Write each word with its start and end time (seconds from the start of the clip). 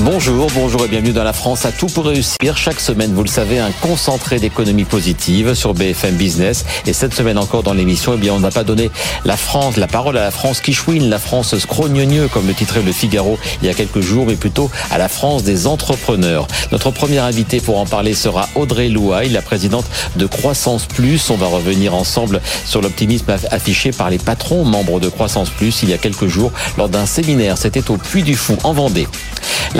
Bonjour, 0.00 0.48
bonjour 0.54 0.84
et 0.84 0.88
bienvenue 0.88 1.14
dans 1.14 1.24
la 1.24 1.32
France 1.32 1.64
à 1.64 1.72
tout 1.72 1.86
pour 1.86 2.04
réussir. 2.04 2.58
Chaque 2.58 2.80
semaine, 2.80 3.14
vous 3.14 3.22
le 3.22 3.30
savez, 3.30 3.58
un 3.58 3.70
concentré 3.80 4.38
d'économie 4.38 4.84
positive 4.84 5.54
sur 5.54 5.72
BFM 5.72 6.16
Business. 6.16 6.66
Et 6.86 6.92
cette 6.92 7.14
semaine 7.14 7.38
encore 7.38 7.62
dans 7.62 7.72
l'émission, 7.72 8.12
eh 8.14 8.18
bien, 8.18 8.34
on 8.34 8.36
ne 8.36 8.42
va 8.42 8.50
pas 8.50 8.62
donner 8.62 8.90
la 9.24 9.38
France, 9.38 9.78
la 9.78 9.86
parole 9.86 10.18
à 10.18 10.22
la 10.22 10.30
France 10.30 10.60
qui 10.60 10.74
chouine, 10.74 11.08
la 11.08 11.18
France 11.18 11.56
scrogneux, 11.56 12.28
comme 12.28 12.46
le 12.46 12.52
titrait 12.52 12.82
le 12.82 12.92
Figaro 12.92 13.38
il 13.62 13.68
y 13.68 13.70
a 13.70 13.74
quelques 13.74 14.00
jours, 14.00 14.26
mais 14.26 14.36
plutôt 14.36 14.70
à 14.90 14.98
la 14.98 15.08
France 15.08 15.44
des 15.44 15.66
entrepreneurs. 15.66 16.46
Notre 16.72 16.90
première 16.90 17.24
invitée 17.24 17.60
pour 17.60 17.78
en 17.78 17.86
parler 17.86 18.12
sera 18.12 18.50
Audrey 18.54 18.90
Louaille, 18.90 19.30
la 19.30 19.42
présidente 19.42 19.86
de 20.16 20.26
Croissance 20.26 20.84
Plus. 20.84 21.30
On 21.30 21.36
va 21.36 21.46
revenir 21.46 21.94
ensemble 21.94 22.42
sur 22.66 22.82
l'optimisme 22.82 23.34
affiché 23.50 23.92
par 23.92 24.10
les 24.10 24.18
patrons 24.18 24.62
membres 24.62 25.00
de 25.00 25.08
Croissance 25.08 25.48
Plus 25.48 25.82
il 25.82 25.88
y 25.88 25.94
a 25.94 25.98
quelques 25.98 26.26
jours 26.26 26.52
lors 26.76 26.90
d'un 26.90 27.06
séminaire. 27.06 27.56
C'était 27.56 27.90
au 27.90 27.96
Puy 27.96 28.22
du 28.22 28.34
Fond 28.34 28.58
en 28.62 28.74
Vendée. 28.74 29.08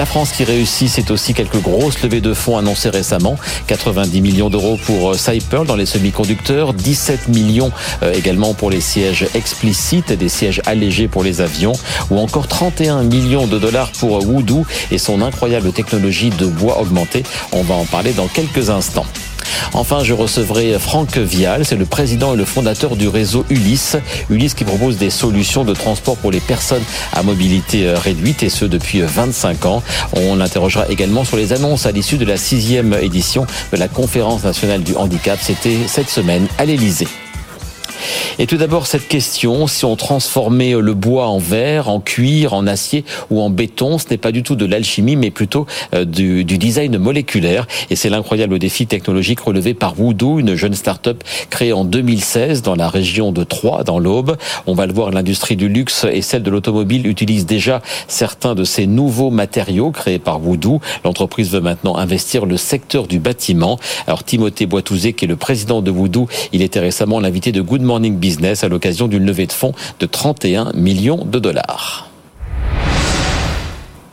France 0.07 0.33
qui 0.33 0.45
réussit, 0.45 0.89
c'est 0.89 1.11
aussi 1.11 1.35
quelques 1.35 1.61
grosses 1.61 2.03
levées 2.03 2.21
de 2.21 2.33
fonds 2.33 2.57
annoncées 2.57 2.89
récemment. 2.89 3.37
90 3.67 4.21
millions 4.21 4.49
d'euros 4.49 4.79
pour 4.87 5.15
Cyper 5.15 5.63
euh, 5.63 5.65
dans 5.65 5.77
les 5.77 5.87
semi-conducteurs, 5.87 6.73
17 6.73 7.29
millions 7.29 7.73
euh, 8.03 8.13
également 8.13 8.55
pour 8.55 8.71
les 8.71 8.81
sièges 8.81 9.27
explicites, 9.35 10.13
des 10.13 10.29
sièges 10.29 10.63
allégés 10.65 11.09
pour 11.09 11.23
les 11.23 11.41
avions, 11.41 11.75
ou 12.11 12.19
encore 12.19 12.47
31 12.47 13.03
millions 13.03 13.47
de 13.47 13.59
dollars 13.59 13.91
pour 13.93 14.27
Woodoo 14.27 14.65
et 14.91 14.99
son 14.99 15.21
incroyable 15.23 15.73
technologie 15.73 16.31
de 16.31 16.47
bois 16.47 16.81
augmenté. 16.81 17.25
On 17.53 17.63
va 17.63 17.75
en 17.75 17.85
parler 17.85 18.13
dans 18.13 18.29
quelques 18.29 18.71
instants. 18.71 19.07
Enfin, 19.73 20.03
je 20.03 20.13
recevrai 20.13 20.79
Franck 20.79 21.17
Vial, 21.17 21.65
c'est 21.65 21.77
le 21.77 21.87
président 21.87 22.35
et 22.35 22.37
le 22.37 22.45
fondateur 22.45 22.97
du 22.97 23.09
réseau 23.09 23.45
Ulysse. 23.51 23.97
Ulysse 24.31 24.55
qui 24.55 24.65
propose 24.65 24.97
des 24.97 25.11
solutions 25.11 25.65
de 25.65 25.75
transport 25.75 26.17
pour 26.17 26.31
les 26.31 26.41
personnes 26.41 26.83
à 27.13 27.23
mobilité 27.23 27.87
euh, 27.87 27.99
réduite 27.99 28.43
et 28.43 28.49
ce 28.49 28.65
depuis 28.65 29.01
25 29.01 29.67
ans. 29.67 29.83
On 30.13 30.37
l'interrogera 30.37 30.89
également 30.89 31.25
sur 31.25 31.37
les 31.37 31.53
annonces 31.53 31.87
à 31.87 31.93
l'issue 31.93 32.17
de 32.17 32.25
la 32.25 32.37
sixième 32.37 32.95
édition 32.95 33.47
de 33.73 33.77
la 33.77 33.89
conférence 33.89 34.45
nationale 34.45 34.83
du 34.83 34.95
handicap. 34.95 35.39
C'était 35.41 35.79
cette 35.87 36.11
semaine 36.11 36.47
à 36.59 36.65
l'Elysée. 36.65 37.09
Et 38.39 38.47
tout 38.47 38.57
d'abord, 38.57 38.87
cette 38.87 39.09
question, 39.09 39.67
si 39.67 39.85
on 39.85 39.97
transformait 39.97 40.73
le 40.73 40.95
bois 40.95 41.29
en 41.29 41.39
verre, 41.39 41.89
en 41.89 42.01
cuir, 42.01 42.53
en 42.53 42.67
acier 42.67 43.05
ou 43.31 43.41
en 43.41 43.51
béton, 43.51 43.99
ce 43.99 44.05
n'est 44.11 44.19
pas 44.19 44.33
du 44.33 44.43
tout 44.43 44.57
de 44.57 44.67
l'alchimie, 44.67 45.17
mais 45.17 45.31
plutôt 45.31 45.67
euh, 45.95 46.05
du, 46.05 46.45
design 46.45 46.99
moléculaire. 46.99 47.67
Et 47.91 47.97
c'est 47.97 48.09
l'incroyable 48.09 48.59
défi 48.59 48.87
technologique 48.87 49.41
relevé 49.41 49.75
par 49.75 49.95
Voodoo, 49.95 50.39
une 50.39 50.55
jeune 50.55 50.75
start-up 50.75 51.23
créée 51.51 51.73
en 51.73 51.85
2016 51.85 52.63
dans 52.63 52.75
la 52.75 52.89
région 52.89 53.33
de 53.33 53.45
Troyes, 53.45 53.85
dans 53.85 53.99
l'Aube. 53.99 54.37
On 54.67 54.75
va 54.75 54.87
le 54.87 54.93
voir, 54.93 55.11
l'industrie 55.11 55.57
du 55.57 55.69
luxe 55.69 56.07
et 56.11 56.23
celle 56.23 56.43
de 56.43 56.51
l'automobile 56.51 57.07
utilisent 57.07 57.47
déjà 57.47 57.83
certains 58.09 58.55
de 58.55 58.65
ces 58.65 58.87
nouveaux 58.87 59.31
matériaux 59.31 59.91
créés 59.91 60.19
par 60.19 60.39
Voodoo. 60.39 60.81
L'entreprise 61.05 61.51
veut 61.51 61.61
maintenant 61.61 61.97
investir 61.97 62.47
le 62.47 62.57
secteur 62.57 63.07
du 63.07 63.19
bâtiment. 63.19 63.79
Alors 64.07 64.25
Timothée 64.25 64.67
Boitouzé, 64.67 65.13
qui 65.13 65.25
est 65.25 65.29
le 65.29 65.37
président 65.37 65.83
de 65.83 65.91
Voodoo, 65.91 66.29
il 66.53 66.63
était 66.63 66.81
récemment 66.81 67.21
l'invité 67.21 67.53
de 67.53 67.61
Good 67.61 67.83
Business 67.99 68.65
à 68.65 68.69
l'occasion 68.69 69.09
d'une 69.09 69.25
levée 69.25 69.47
de 69.47 69.53
fonds 69.53 69.73
de 70.01 70.07
31 70.07 70.73
millions 70.75 71.25
de 71.25 71.39
dollars. 71.39 72.06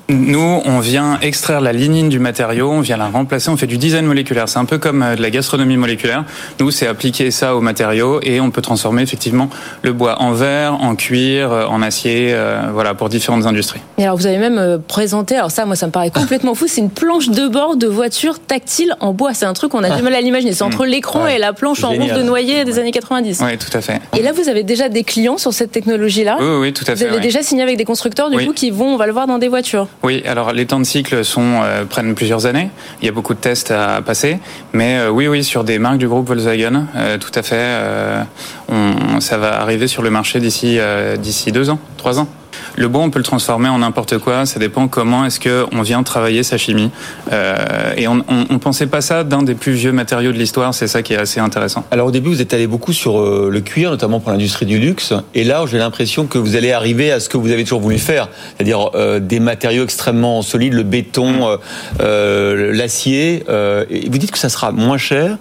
Nous, 0.09 0.61
on 0.65 0.79
vient 0.79 1.17
extraire 1.21 1.61
la 1.61 1.71
lignine 1.71 2.09
du 2.09 2.19
matériau, 2.19 2.69
on 2.69 2.81
vient 2.81 2.97
la 2.97 3.07
remplacer, 3.07 3.49
on 3.49 3.55
fait 3.55 3.67
du 3.67 3.77
design 3.77 4.05
moléculaire. 4.05 4.49
C'est 4.49 4.59
un 4.59 4.65
peu 4.65 4.77
comme 4.77 5.01
euh, 5.01 5.15
de 5.15 5.21
la 5.21 5.29
gastronomie 5.29 5.77
moléculaire. 5.77 6.25
Nous, 6.59 6.71
c'est 6.71 6.87
appliquer 6.87 7.31
ça 7.31 7.55
au 7.55 7.61
matériau 7.61 8.19
et 8.21 8.41
on 8.41 8.51
peut 8.51 8.61
transformer 8.61 9.01
effectivement 9.01 9.49
le 9.81 9.93
bois 9.93 10.21
en 10.21 10.33
verre, 10.33 10.73
en 10.81 10.95
cuir, 10.95 11.53
euh, 11.53 11.65
en 11.67 11.81
acier, 11.81 12.31
euh, 12.33 12.63
voilà, 12.73 12.95
pour 12.95 13.07
différentes 13.07 13.45
industries. 13.45 13.79
Et 13.97 14.03
alors, 14.03 14.17
vous 14.17 14.27
avez 14.27 14.39
même 14.39 14.81
présenté, 14.87 15.37
alors 15.37 15.51
ça, 15.51 15.65
moi, 15.65 15.77
ça 15.77 15.87
me 15.87 15.91
paraît 15.91 16.11
complètement 16.11 16.53
fou, 16.53 16.65
c'est 16.67 16.81
une 16.81 16.89
planche 16.89 17.29
de 17.29 17.47
bord 17.47 17.77
de 17.77 17.87
voiture 17.87 18.39
tactile 18.39 18.95
en 18.99 19.13
bois. 19.13 19.33
C'est 19.33 19.45
un 19.45 19.53
truc 19.53 19.71
qu'on 19.71 19.83
a 19.85 19.95
du 19.95 20.01
mal 20.01 20.13
à 20.15 20.21
l'imaginer. 20.21 20.51
C'est 20.51 20.65
entre 20.65 20.85
mm. 20.85 20.89
l'écran 20.89 21.27
et 21.27 21.37
la 21.37 21.53
planche 21.53 21.81
en 21.85 21.91
rouge 21.91 22.11
de 22.11 22.23
noyer 22.23 22.65
des 22.65 22.77
années 22.77 22.91
90. 22.91 23.41
Oui, 23.41 23.57
tout 23.57 23.77
à 23.77 23.79
fait. 23.79 24.01
Et 24.17 24.21
là, 24.21 24.33
vous 24.33 24.49
avez 24.49 24.63
déjà 24.63 24.89
des 24.89 25.05
clients 25.05 25.37
sur 25.37 25.53
cette 25.53 25.71
technologie-là 25.71 26.37
Oui, 26.41 26.57
oui, 26.59 26.73
tout 26.73 26.83
à 26.83 26.95
fait. 26.97 27.05
Vous 27.05 27.13
avez 27.13 27.21
déjà 27.21 27.41
signé 27.41 27.63
avec 27.63 27.77
des 27.77 27.85
constructeurs, 27.85 28.29
du 28.29 28.45
coup, 28.45 28.53
qui 28.53 28.69
vont, 28.69 28.93
on 28.93 28.97
va 28.97 29.07
le 29.07 29.13
voir, 29.13 29.27
dans 29.27 29.37
des 29.37 29.47
voitures 29.47 29.87
oui, 30.01 30.21
alors 30.25 30.51
les 30.51 30.65
temps 30.65 30.79
de 30.79 30.85
cycle 30.85 31.23
sont, 31.23 31.61
euh, 31.63 31.85
prennent 31.85 32.13
plusieurs 32.15 32.45
années. 32.45 32.69
Il 33.01 33.05
y 33.05 33.09
a 33.09 33.11
beaucoup 33.11 33.33
de 33.33 33.39
tests 33.39 33.71
à 33.71 34.01
passer. 34.01 34.39
Mais 34.73 34.97
euh, 34.97 35.09
oui, 35.09 35.27
oui, 35.27 35.43
sur 35.43 35.63
des 35.63 35.79
marques 35.79 35.97
du 35.97 36.07
groupe 36.07 36.27
Volkswagen, 36.27 36.87
euh, 36.95 37.17
tout 37.17 37.31
à 37.35 37.43
fait, 37.43 38.25
on, 38.69 39.19
ça 39.21 39.37
va 39.37 39.61
arriver 39.61 39.87
sur 39.87 40.01
le 40.01 40.09
marché 40.09 40.39
d'ici 40.39 40.79
d'ici 41.19 41.51
deux 41.51 41.69
ans, 41.69 41.79
trois 41.97 42.19
ans. 42.19 42.27
Le 42.75 42.87
bois, 42.87 43.03
on 43.03 43.09
peut 43.09 43.19
le 43.19 43.23
transformer 43.23 43.69
en 43.69 43.79
n'importe 43.79 44.17
quoi. 44.17 44.45
Ça 44.45 44.59
dépend 44.59 44.87
comment 44.87 45.25
est-ce 45.25 45.39
qu'on 45.39 45.81
vient 45.81 46.01
travailler 46.03 46.43
sa 46.43 46.57
chimie. 46.57 46.89
Euh, 47.31 47.93
et 47.97 48.07
on, 48.07 48.23
on, 48.27 48.59
pensait 48.59 48.87
pas 48.87 49.01
ça 49.01 49.23
d'un 49.23 49.43
des 49.43 49.53
plus 49.53 49.73
vieux 49.73 49.91
matériaux 49.91 50.31
de 50.31 50.37
l'histoire. 50.37 50.73
C'est 50.73 50.87
ça 50.87 51.03
qui 51.03 51.13
est 51.13 51.17
assez 51.17 51.39
intéressant. 51.39 51.85
Alors 51.91 52.07
au 52.07 52.11
début, 52.11 52.29
vous 52.29 52.41
êtes 52.41 52.53
allé 52.53 52.65
beaucoup 52.65 52.93
sur 52.93 53.19
euh, 53.19 53.49
le 53.51 53.61
cuir, 53.61 53.91
notamment 53.91 54.19
pour 54.19 54.31
l'industrie 54.31 54.65
du 54.65 54.79
luxe. 54.79 55.13
Et 55.35 55.43
là, 55.43 55.63
j'ai 55.69 55.77
l'impression 55.77 56.25
que 56.25 56.37
vous 56.37 56.55
allez 56.55 56.71
arriver 56.71 57.11
à 57.11 57.19
ce 57.19 57.29
que 57.29 57.37
vous 57.37 57.51
avez 57.51 57.63
toujours 57.63 57.81
voulu 57.81 57.99
faire, 57.99 58.29
c'est-à-dire 58.55 58.89
euh, 58.95 59.19
des 59.19 59.39
matériaux 59.39 59.83
extrêmement 59.83 60.41
solides, 60.41 60.73
le 60.73 60.83
béton, 60.83 61.57
euh, 62.01 62.73
l'acier. 62.73 63.43
et 63.89 64.09
vous 64.09 64.17
dites 64.17 64.31
que 64.31 64.39
ça 64.39 64.49
sera 64.49 64.71
moins 64.71 64.97
cher, 64.97 65.37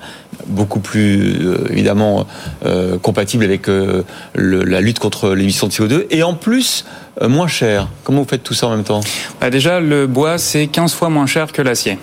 beaucoup 0.47 0.81
plus 0.81 1.37
évidemment 1.71 2.27
compatible 3.03 3.45
avec 3.45 3.67
le, 3.69 4.05
la 4.35 4.81
lutte 4.81 4.99
contre 4.99 5.31
l'émission 5.35 5.67
de 5.67 5.73
CO2, 5.73 6.07
et 6.11 6.23
en 6.23 6.35
plus 6.35 6.85
euh, 7.21 7.29
moins 7.29 7.47
cher. 7.47 7.89
Comment 8.05 8.23
vous 8.23 8.29
faites 8.29 8.43
tout 8.43 8.55
ça 8.55 8.69
en 8.69 8.71
même 8.71 8.85
temps? 8.85 9.01
Bah 9.41 9.51
Déjà, 9.51 9.81
le 9.81 10.07
bois, 10.07 10.39
c'est 10.39 10.67
15 10.67 10.95
fois 10.95 11.11
moins 11.11 11.27
cher 11.27 11.53
que 11.53 11.61
l'acier. 11.61 11.99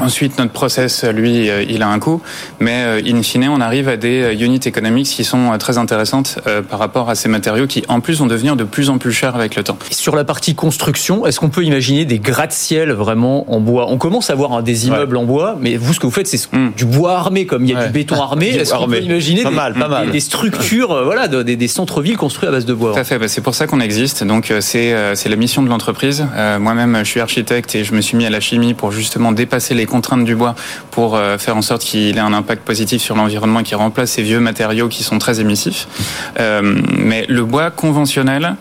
Ensuite, 0.00 0.38
notre 0.38 0.52
process, 0.52 1.04
lui, 1.04 1.50
euh, 1.50 1.62
il 1.68 1.82
a 1.82 1.88
un 1.88 1.98
coût, 1.98 2.20
mais 2.58 2.82
euh, 2.84 3.02
in 3.06 3.22
fine, 3.22 3.48
on 3.48 3.60
arrive 3.60 3.88
à 3.88 3.96
des 3.96 4.22
euh, 4.22 4.44
unit 4.44 4.60
economics 4.64 5.06
qui 5.06 5.24
sont 5.24 5.56
très 5.58 5.78
intéressantes 5.78 6.38
par 6.68 6.78
rapport 6.78 7.10
à 7.10 7.14
ces 7.14 7.28
matériaux 7.28 7.66
qui, 7.66 7.84
en 7.88 8.00
plus, 8.00 8.18
vont 8.18 8.26
devenir 8.26 8.56
de 8.56 8.64
plus 8.64 8.90
en 8.90 8.98
plus 8.98 9.12
chers 9.12 9.34
avec 9.34 9.56
le 9.56 9.62
temps. 9.62 9.78
Sur 9.90 10.16
la 10.16 10.24
partie 10.24 10.54
construction, 10.54 11.26
est-ce 11.26 11.40
qu'on 11.40 11.48
peut 11.48 11.64
imaginer 11.64 12.04
des 12.04 12.18
gratte-ciel 12.18 12.92
vraiment 12.92 13.50
en 13.52 13.60
bois? 13.60 13.86
On 13.88 13.98
commence 13.98 14.30
à 14.30 14.34
voir 14.34 14.52
hein, 14.52 14.62
des 14.62 14.86
immeubles 14.86 15.16
en 15.16 15.24
bois, 15.24 15.56
mais 15.60 15.76
vous, 15.76 15.92
ce 15.92 16.00
que 16.00 16.06
vous 16.06 16.12
faites, 16.12 16.26
c'est 16.26 16.52
hmm. 16.52 16.72
du 16.76 16.84
bois 16.84 17.16
armé, 17.16 17.46
comme 17.46 17.64
il 17.64 17.70
y 17.70 17.74
a 17.74 17.86
du 17.86 17.92
béton 17.92 18.20
armé. 18.20 18.48
Est-ce 18.60 18.74
qu'on 18.74 18.86
peut 18.86 19.00
imaginer 19.00 19.44
des, 19.44 19.50
mal, 19.50 19.74
pas 19.74 19.88
mal. 19.88 20.10
des, 20.10 20.20
structures, 20.20 21.04
voilà, 21.04 21.28
des, 21.28 21.56
des 21.56 21.68
centres-villes 21.68 22.16
construits 22.16 22.48
à 22.48 22.52
base 22.52 22.64
de 22.64 22.74
bois? 22.74 22.92
Tout 22.92 22.98
à 22.98 23.04
fait, 23.04 23.18
bah, 23.18 23.28
c'est 23.28 23.42
pour 23.42 23.54
ça 23.54 23.66
qu'on 23.66 23.80
existe. 23.80 24.24
Donc, 24.24 24.52
c'est 24.60 24.92
la 24.92 25.36
mission 25.36 25.62
de 25.62 25.68
l'entreprise. 25.68 26.26
Moi-même, 26.58 26.98
je 26.98 27.04
suis 27.04 27.20
architecte 27.20 27.74
et 27.74 27.84
je 27.84 27.94
me 27.94 28.00
suis 28.00 28.16
mis 28.16 28.26
à 28.26 28.30
la 28.30 28.40
chimie 28.40 28.74
pour 28.74 28.92
justement 28.92 29.32
dépasser 29.32 29.74
les 29.74 29.86
contraintes 29.90 30.24
du 30.24 30.34
bois 30.34 30.54
pour 30.90 31.14
euh, 31.14 31.36
faire 31.36 31.56
en 31.56 31.62
sorte 31.62 31.82
qu'il 31.82 32.16
ait 32.16 32.20
un 32.20 32.32
impact 32.32 32.64
positif 32.64 33.02
sur 33.02 33.14
l'environnement 33.14 33.62
qui 33.62 33.74
remplace 33.74 34.12
ces 34.12 34.22
vieux 34.22 34.40
matériaux 34.40 34.88
qui 34.88 35.02
sont 35.02 35.18
très 35.18 35.40
émissifs. 35.40 35.86
Euh, 36.38 36.80
mais 36.96 37.26
le 37.28 37.44
bois 37.44 37.70
conventionnel, 37.70 38.56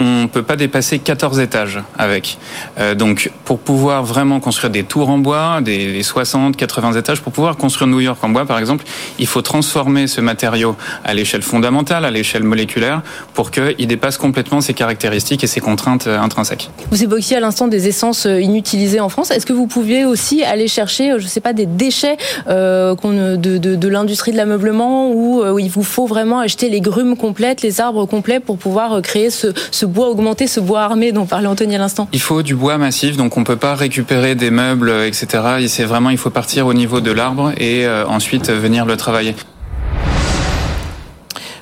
on 0.00 0.28
peut 0.28 0.42
pas 0.42 0.56
dépasser 0.56 0.98
14 0.98 1.40
étages 1.40 1.80
avec. 1.98 2.38
Euh, 2.78 2.94
donc 2.94 3.30
pour 3.44 3.58
pouvoir 3.58 4.04
vraiment 4.04 4.40
construire 4.40 4.70
des 4.70 4.84
tours 4.84 5.10
en 5.10 5.18
bois, 5.18 5.60
des 5.60 6.02
60, 6.02 6.56
80 6.56 6.92
étages, 6.94 7.20
pour 7.20 7.32
pouvoir 7.32 7.56
construire 7.56 7.88
New 7.88 8.00
York 8.00 8.18
en 8.22 8.28
bois 8.28 8.46
par 8.46 8.58
exemple, 8.58 8.84
il 9.18 9.26
faut 9.26 9.42
transformer 9.42 10.06
ce 10.06 10.20
matériau 10.20 10.76
à 11.04 11.14
l'échelle 11.14 11.42
fondamentale, 11.42 12.04
à 12.04 12.10
l'échelle 12.10 12.44
moléculaire, 12.44 13.02
pour 13.34 13.50
qu'il 13.50 13.86
dépasse 13.86 14.18
complètement 14.18 14.60
ses 14.60 14.74
caractéristiques 14.74 15.44
et 15.44 15.48
ses 15.48 15.60
contraintes 15.60 16.06
intrinsèques. 16.06 16.70
Vous 16.90 17.02
évoquiez 17.02 17.36
à 17.36 17.40
l'instant 17.40 17.68
des 17.68 17.88
essences 17.88 18.24
inutilisées 18.24 19.00
en 19.00 19.08
France. 19.08 19.30
Est-ce 19.30 19.46
que 19.46 19.52
vous 19.52 19.66
pouviez 19.66 20.04
aussi 20.04 20.42
aller 20.42 20.68
chercher 20.68 21.14
je 21.18 21.26
sais 21.26 21.40
pas, 21.40 21.52
des 21.52 21.66
déchets 21.66 22.16
euh, 22.48 22.94
de, 23.36 23.88
l'industrie 23.88 24.32
de 24.32 24.36
l'ameublement 24.36 25.10
euh, 25.10 25.52
où, 25.52 25.58
il 25.58 25.70
vous 25.70 25.82
faut 25.82 26.06
vraiment 26.06 26.40
acheter 26.40 26.68
les 26.68 26.80
grumes 26.80 27.16
complètes, 27.16 27.62
les 27.62 27.80
arbres 27.80 28.06
complets 28.06 28.40
pour 28.40 28.58
pouvoir 28.58 28.94
euh, 28.94 29.00
créer 29.00 29.30
ce, 29.30 29.83
bois 29.86 30.08
augmenté, 30.08 30.46
ce 30.46 30.60
bois 30.60 30.82
armé 30.82 31.12
dont 31.12 31.26
parlait 31.26 31.46
Anthony 31.46 31.76
à 31.76 31.78
l'instant 31.78 32.08
Il 32.12 32.20
faut 32.20 32.42
du 32.42 32.54
bois 32.54 32.78
massif, 32.78 33.16
donc 33.16 33.36
on 33.36 33.44
peut 33.44 33.56
pas 33.56 33.74
récupérer 33.74 34.34
des 34.34 34.50
meubles, 34.50 34.90
etc. 35.06 35.66
C'est 35.68 35.84
vraiment, 35.84 36.10
il 36.10 36.18
faut 36.18 36.30
partir 36.30 36.66
au 36.66 36.74
niveau 36.74 37.00
de 37.00 37.10
l'arbre 37.10 37.52
et 37.58 37.86
ensuite 38.08 38.50
venir 38.50 38.86
le 38.86 38.96
travailler. 38.96 39.34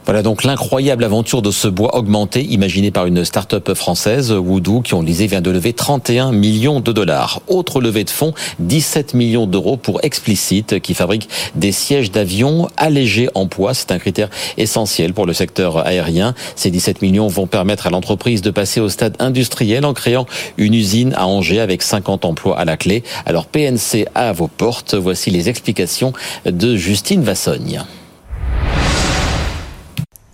Voilà 0.04 0.22
donc 0.22 0.42
l'incroyable 0.42 1.04
aventure 1.04 1.42
de 1.42 1.52
ce 1.52 1.68
bois 1.68 1.96
augmenté 1.96 2.42
imaginé 2.42 2.90
par 2.90 3.06
une 3.06 3.24
start-up 3.24 3.72
française, 3.74 4.32
Woodoo, 4.32 4.80
qui 4.80 4.94
on 4.94 5.04
disait 5.04 5.28
vient 5.28 5.40
de 5.40 5.50
lever 5.50 5.72
31 5.72 6.32
millions 6.32 6.80
de 6.80 6.90
dollars. 6.90 7.40
Autre 7.46 7.80
levée 7.80 8.02
de 8.02 8.10
fonds, 8.10 8.34
17 8.58 9.14
millions 9.14 9.46
d'euros 9.46 9.76
pour 9.76 10.00
Explicit, 10.02 10.80
qui 10.80 10.94
fabrique 10.94 11.28
des 11.54 11.70
sièges 11.70 12.10
d'avion 12.10 12.68
allégés 12.76 13.28
en 13.34 13.46
poids. 13.46 13.74
C'est 13.74 13.92
un 13.92 13.98
critère 13.98 14.28
essentiel 14.58 15.14
pour 15.14 15.24
le 15.24 15.34
secteur 15.34 15.86
aérien. 15.86 16.34
Ces 16.56 16.72
17 16.72 17.00
millions 17.00 17.28
vont 17.28 17.46
permettre 17.46 17.86
à 17.86 17.90
l'entreprise 17.90 18.42
de 18.42 18.50
passer 18.50 18.80
au 18.80 18.88
stade 18.88 19.14
industriel 19.20 19.84
en 19.84 19.94
créant 19.94 20.26
une 20.58 20.74
usine 20.74 21.14
à 21.16 21.28
Angers 21.28 21.60
avec 21.60 21.80
50 21.80 22.24
emplois 22.24 22.58
à 22.58 22.64
la 22.64 22.76
clé. 22.76 23.04
Alors 23.24 23.46
PNC 23.46 24.06
à 24.16 24.32
vos 24.32 24.48
portes. 24.48 24.94
Voici 24.94 25.30
les 25.30 25.48
explications 25.48 26.12
de 26.44 26.74
Justine 26.74 27.22
Vassogne. 27.22 27.84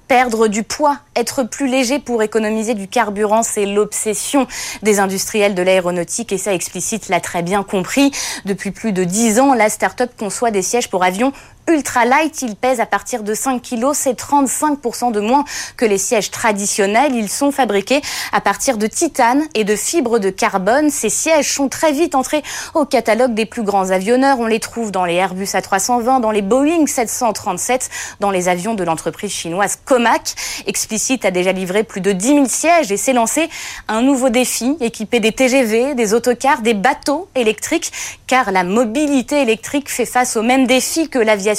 Perdre 0.08 0.48
du 0.48 0.62
poids, 0.62 0.96
être 1.14 1.42
plus 1.42 1.68
léger 1.68 1.98
pour 1.98 2.22
économiser 2.22 2.72
du 2.72 2.88
carburant, 2.88 3.42
c'est 3.42 3.66
l'obsession 3.66 4.46
des 4.82 5.00
industriels 5.00 5.54
de 5.54 5.60
l'aéronautique 5.60 6.32
et 6.32 6.38
ça 6.38 6.54
explicite 6.54 7.10
l'a 7.10 7.20
très 7.20 7.42
bien 7.42 7.62
compris. 7.62 8.10
Depuis 8.46 8.70
plus 8.70 8.92
de 8.92 9.04
dix 9.04 9.38
ans, 9.38 9.52
la 9.52 9.68
start-up 9.68 10.10
conçoit 10.18 10.50
des 10.50 10.62
sièges 10.62 10.88
pour 10.88 11.04
avions 11.04 11.34
ultra 11.68 12.04
light. 12.04 12.42
Ils 12.42 12.56
pèsent 12.56 12.80
à 12.80 12.86
partir 12.86 13.22
de 13.22 13.34
5 13.34 13.62
kg. 13.62 13.90
C'est 13.92 14.18
35% 14.18 15.12
de 15.12 15.20
moins 15.20 15.44
que 15.76 15.84
les 15.84 15.98
sièges 15.98 16.30
traditionnels. 16.30 17.14
Ils 17.14 17.28
sont 17.28 17.52
fabriqués 17.52 18.00
à 18.32 18.40
partir 18.40 18.78
de 18.78 18.86
titane 18.86 19.44
et 19.54 19.64
de 19.64 19.76
fibres 19.76 20.18
de 20.18 20.30
carbone. 20.30 20.90
Ces 20.90 21.10
sièges 21.10 21.52
sont 21.52 21.68
très 21.68 21.92
vite 21.92 22.14
entrés 22.14 22.42
au 22.74 22.84
catalogue 22.84 23.34
des 23.34 23.46
plus 23.46 23.62
grands 23.62 23.90
avionneurs. 23.90 24.38
On 24.40 24.46
les 24.46 24.60
trouve 24.60 24.90
dans 24.90 25.04
les 25.04 25.14
Airbus 25.14 25.44
A320, 25.44 26.20
dans 26.20 26.30
les 26.30 26.42
Boeing 26.42 26.86
737, 26.86 27.90
dans 28.20 28.30
les 28.30 28.48
avions 28.48 28.74
de 28.74 28.84
l'entreprise 28.84 29.30
chinoise 29.30 29.78
Comac. 29.84 30.34
Explicite 30.66 31.24
a 31.24 31.30
déjà 31.30 31.52
livré 31.52 31.84
plus 31.84 32.00
de 32.00 32.12
10 32.12 32.26
000 32.28 32.44
sièges 32.48 32.90
et 32.90 32.96
s'est 32.96 33.12
lancé 33.12 33.48
un 33.88 34.02
nouveau 34.02 34.30
défi 34.30 34.76
équipé 34.80 35.20
des 35.20 35.32
TGV, 35.32 35.94
des 35.94 36.14
autocars, 36.14 36.62
des 36.62 36.74
bateaux 36.74 37.28
électriques, 37.34 37.92
car 38.26 38.52
la 38.52 38.64
mobilité 38.64 39.42
électrique 39.42 39.90
fait 39.90 40.06
face 40.06 40.36
aux 40.36 40.42
mêmes 40.42 40.66
défis 40.66 41.08
que 41.08 41.18
l'aviation 41.18 41.57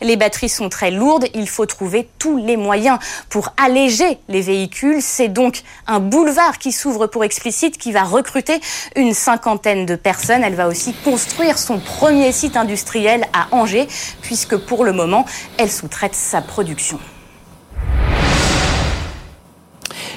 les 0.00 0.16
batteries 0.16 0.48
sont 0.48 0.68
très 0.68 0.90
lourdes. 0.90 1.26
Il 1.34 1.48
faut 1.48 1.66
trouver 1.66 2.08
tous 2.18 2.36
les 2.36 2.56
moyens 2.56 2.98
pour 3.28 3.52
alléger 3.56 4.18
les 4.28 4.40
véhicules. 4.40 5.00
C'est 5.00 5.28
donc 5.28 5.62
un 5.86 6.00
boulevard 6.00 6.58
qui 6.58 6.72
s'ouvre 6.72 7.06
pour 7.06 7.24
Explicite 7.24 7.78
qui 7.78 7.92
va 7.92 8.02
recruter 8.02 8.60
une 8.94 9.14
cinquantaine 9.14 9.86
de 9.86 9.96
personnes. 9.96 10.44
Elle 10.44 10.54
va 10.54 10.68
aussi 10.68 10.94
construire 11.04 11.58
son 11.58 11.78
premier 11.78 12.32
site 12.32 12.56
industriel 12.56 13.24
à 13.32 13.48
Angers 13.54 13.88
puisque 14.22 14.56
pour 14.56 14.84
le 14.84 14.92
moment, 14.92 15.24
elle 15.58 15.70
sous-traite 15.70 16.14
sa 16.14 16.40
production. 16.40 16.98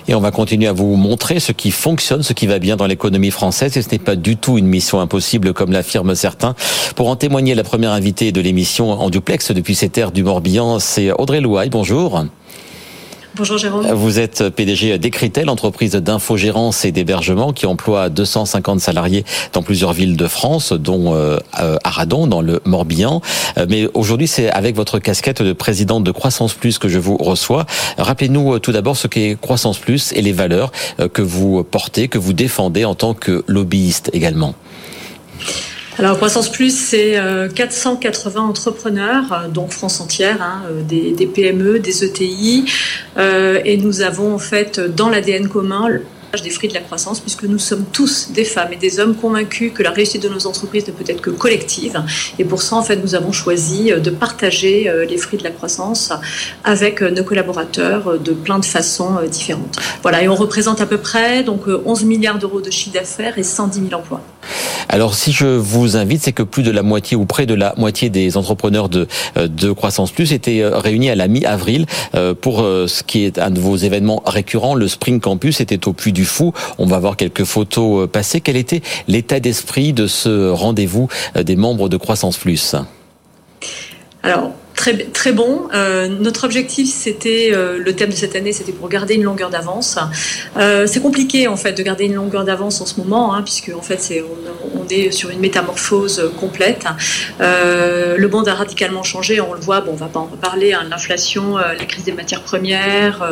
Et 0.10 0.16
on 0.16 0.20
va 0.20 0.32
continuer 0.32 0.66
à 0.66 0.74
vous 0.74 0.96
montrer 0.96 1.40
ce 1.40 1.52
qui 1.52 1.70
fonctionne, 1.70 2.24
ce 2.24 2.34
qui 2.34 2.48
va 2.48 2.58
bien 2.58 2.76
dans 2.76 2.88
l'économie 2.88 3.30
française. 3.30 3.78
Et 3.78 3.84
ce 3.84 3.92
n'est 3.92 4.00
pas 4.00 4.16
du 4.16 4.38
tout 4.38 4.58
une 4.58 4.66
mission 4.66 5.00
impossible, 5.00 5.54
comme 5.54 5.72
l'affirment 5.72 6.16
certains. 6.16 6.56
Pour 6.96 7.10
en 7.10 7.16
témoigner, 7.16 7.54
la 7.54 7.64
première 7.64 7.92
invitée 7.92 8.32
de 8.32 8.42
l'émission 8.42 8.90
en 8.90 9.12
duplex 9.12 9.52
depuis 9.52 9.76
cette 9.76 9.92
terres 9.92 10.12
du 10.12 10.24
Morbihan, 10.24 10.80
c'est 10.80 11.12
Audrey 11.12 11.42
Louaille. 11.42 11.70
Bonjour. 11.70 12.24
Bonjour 13.36 13.58
Jérôme. 13.58 13.86
Vous 13.94 14.20
êtes 14.20 14.50
PDG 14.50 14.98
d'Ecritel, 14.98 15.50
entreprise 15.50 15.92
d'infogérance 15.92 16.84
et 16.84 16.92
d'hébergement 16.92 17.54
qui 17.54 17.68
emploie 17.68 18.10
250 18.10 18.80
salariés 18.80 19.24
dans 19.54 19.62
plusieurs 19.62 19.94
villes 19.94 20.18
de 20.18 20.28
France, 20.28 20.74
dont 20.74 21.14
euh, 21.14 21.38
Aradon, 21.84 22.26
dans 22.26 22.42
le 22.42 22.60
Morbihan. 22.66 23.22
Euh, 23.58 23.68
mais 23.70 23.88
aujourd'hui, 23.94 24.28
c'est 24.28 24.50
avec 24.50 24.76
votre 24.76 24.98
casquette 24.98 25.44
de 25.44 25.54
présidente 25.54 26.04
de 26.04 26.12
Croissance 26.12 26.54
Plus 26.54 26.80
que 26.80 26.90
je 26.90 26.98
vous 26.98 27.18
reçois. 27.18 27.66
Rappelez-nous 27.98 28.56
euh, 28.56 28.60
tout 28.60 28.72
d'abord 28.72 28.98
ce 28.98 29.08
qu'est 29.08 29.38
Croissance 29.40 29.78
Plus 29.78 30.12
et 30.14 30.22
les 30.22 30.34
valeurs 30.34 30.72
que 31.14 31.22
vous 31.22 31.64
portez, 31.64 32.08
que 32.08 32.18
vous 32.18 32.34
défendez 32.34 32.84
en 32.84 32.96
tant 32.96 33.14
que 33.14 33.44
lobbyiste 33.48 34.10
également. 34.14 34.56
Alors 36.00 36.16
Croissance 36.16 36.50
Plus, 36.50 36.74
c'est 36.74 37.22
480 37.56 38.40
euh, 38.40 38.44
entrepreneurs, 38.46 39.34
euh, 39.34 39.48
donc 39.50 39.72
France 39.72 40.00
entière, 40.00 40.42
hein, 40.42 40.64
euh, 40.72 40.82
des, 40.82 41.28
PME, 41.28 41.80
des 41.80 42.06
ETI, 42.06 42.64
et 43.66 43.76
nous 43.76 44.00
avons 44.00 44.34
en 44.34 44.40
fait 44.40 44.80
dans 44.80 45.10
l'ADN 45.10 45.50
commun 45.50 45.90
des 46.42 46.50
fruits 46.52 46.70
de 46.70 46.74
la 46.74 46.80
croissance, 46.80 47.20
puisque 47.20 47.44
nous 47.44 47.60
sommes 47.60 47.84
tous 47.92 48.32
des 48.32 48.46
femmes 48.46 48.72
et 48.72 48.78
des 48.78 49.02
hommes 49.02 49.14
convaincus 49.14 49.74
que 49.76 49.84
la 49.84 49.92
réussite 49.92 50.24
de 50.24 50.30
nos 50.30 50.48
entreprises 50.48 50.88
ne 50.88 50.94
peut 50.94 51.04
être 51.06 51.20
que 51.20 51.32
collective. 51.32 52.02
Et 52.38 52.46
pour 52.46 52.62
ça, 52.62 52.78
en 52.78 52.84
fait, 52.84 52.96
nous 52.98 53.16
avons 53.16 53.34
choisi 53.34 53.92
de 53.92 54.10
partager 54.10 54.90
les 55.10 55.18
fruits 55.18 55.40
de 55.40 55.44
la 55.44 55.50
croissance 55.50 56.14
avec 56.64 57.02
nos 57.02 57.24
collaborateurs 57.24 58.20
de 58.20 58.32
plein 58.32 58.60
de 58.60 58.66
façons 58.66 59.16
différentes. 59.30 59.78
Voilà, 60.04 60.22
et 60.22 60.30
on 60.30 60.36
représente 60.36 60.80
à 60.82 60.86
peu 60.86 61.00
près 61.00 61.44
donc 61.44 61.64
11 61.68 62.06
milliards 62.06 62.38
d'euros 62.38 62.62
de 62.62 62.70
chiffre 62.70 62.94
d'affaires 62.94 63.40
et 63.40 63.44
110 63.44 63.90
000 63.90 64.00
emplois. 64.00 64.24
Alors 64.90 65.14
si 65.14 65.32
je 65.32 65.46
vous 65.46 65.98
invite, 65.98 66.24
c'est 66.24 66.32
que 66.34 66.44
plus 66.44 66.64
de 66.64 66.72
la 66.72 66.82
moitié 66.82 67.16
ou 67.16 67.26
près 67.26 67.46
de 67.46 67.54
la 67.54 67.74
moitié 67.78 68.10
des 68.10 68.38
entrepreneurs 68.38 68.90
de, 68.90 69.08
euh, 69.38 69.74
Croissance 69.76 70.12
Plus 70.12 70.34
étaient 70.34 70.62
euh, 70.62 70.80
réunis 70.80 71.10
à 71.10 71.16
la 71.16 71.28
mi-avril 71.28 71.86
euh, 72.16 72.34
pour 72.34 72.60
ce 72.60 73.04
qui 73.04 73.24
est 73.24 73.38
un 73.38 73.52
de 73.52 73.60
vos 73.60 73.76
événements 73.76 74.24
récurrents, 74.26 74.74
le 74.76 74.88
Spring 74.88 75.20
Campus 75.20 75.62
était 75.62 75.88
au 75.88 75.94
Puy 75.94 76.12
du 76.12 76.26
Fou. 76.26 76.54
On 76.78 76.86
va 76.86 77.00
voir 77.00 77.18
quelques 77.18 77.44
photos 77.44 78.10
passées. 78.10 78.42
Quel 78.42 78.58
était 78.58 78.82
l'état 79.08 79.40
d'esprit 79.40 79.94
de 79.94 80.08
ce 80.08 80.50
rendez-vous 80.50 81.08
des 81.36 81.56
membres 81.56 81.90
de 81.90 81.98
Croissance 81.98 82.38
Plus? 82.38 82.76
Alors, 84.24 84.52
Très, 84.80 84.96
très 84.96 85.34
bon. 85.34 85.68
Euh, 85.74 86.08
notre 86.08 86.46
objectif, 86.46 86.88
c'était 86.90 87.50
euh, 87.52 87.78
le 87.78 87.94
thème 87.98 88.12
de 88.12 88.16
cette 88.16 88.38
année, 88.38 88.54
c'était 88.54 88.72
pour 88.72 88.88
garder 88.88 89.16
une 89.16 89.24
longueur 89.24 89.50
d'avance. 89.50 90.00
Euh, 90.56 90.88
c'est 90.88 91.02
compliqué 91.02 91.50
en 91.50 91.58
fait 91.58 91.74
de 91.74 91.84
garder 91.84 92.06
une 92.06 92.14
longueur 92.14 92.46
d'avance 92.46 92.80
en 92.80 92.86
ce 92.86 92.98
moment, 92.98 93.34
hein, 93.34 93.42
puisque 93.42 93.74
en 93.78 93.82
fait, 93.82 94.24
on, 94.74 94.88
est 94.90 95.12
sur 95.12 95.32
une 95.32 95.42
métamorphose 95.42 96.32
complète. 96.40 96.86
le 97.42 98.28
monde 98.28 98.48
a 98.48 98.54
radicalement 98.54 99.04
changé, 99.04 99.42
on 99.42 99.54
le 99.54 99.60
voit. 99.60 99.82
Bon, 99.82 99.92
on 99.92 99.96
va 99.96 100.08
pas 100.08 100.22
en 100.22 100.28
reparler. 100.28 100.72
Hein, 100.72 100.88
l'inflation, 100.90 101.58
la 101.58 101.86
crise 101.86 102.06
des 102.06 102.14
matières 102.14 102.42
premières, 102.42 103.30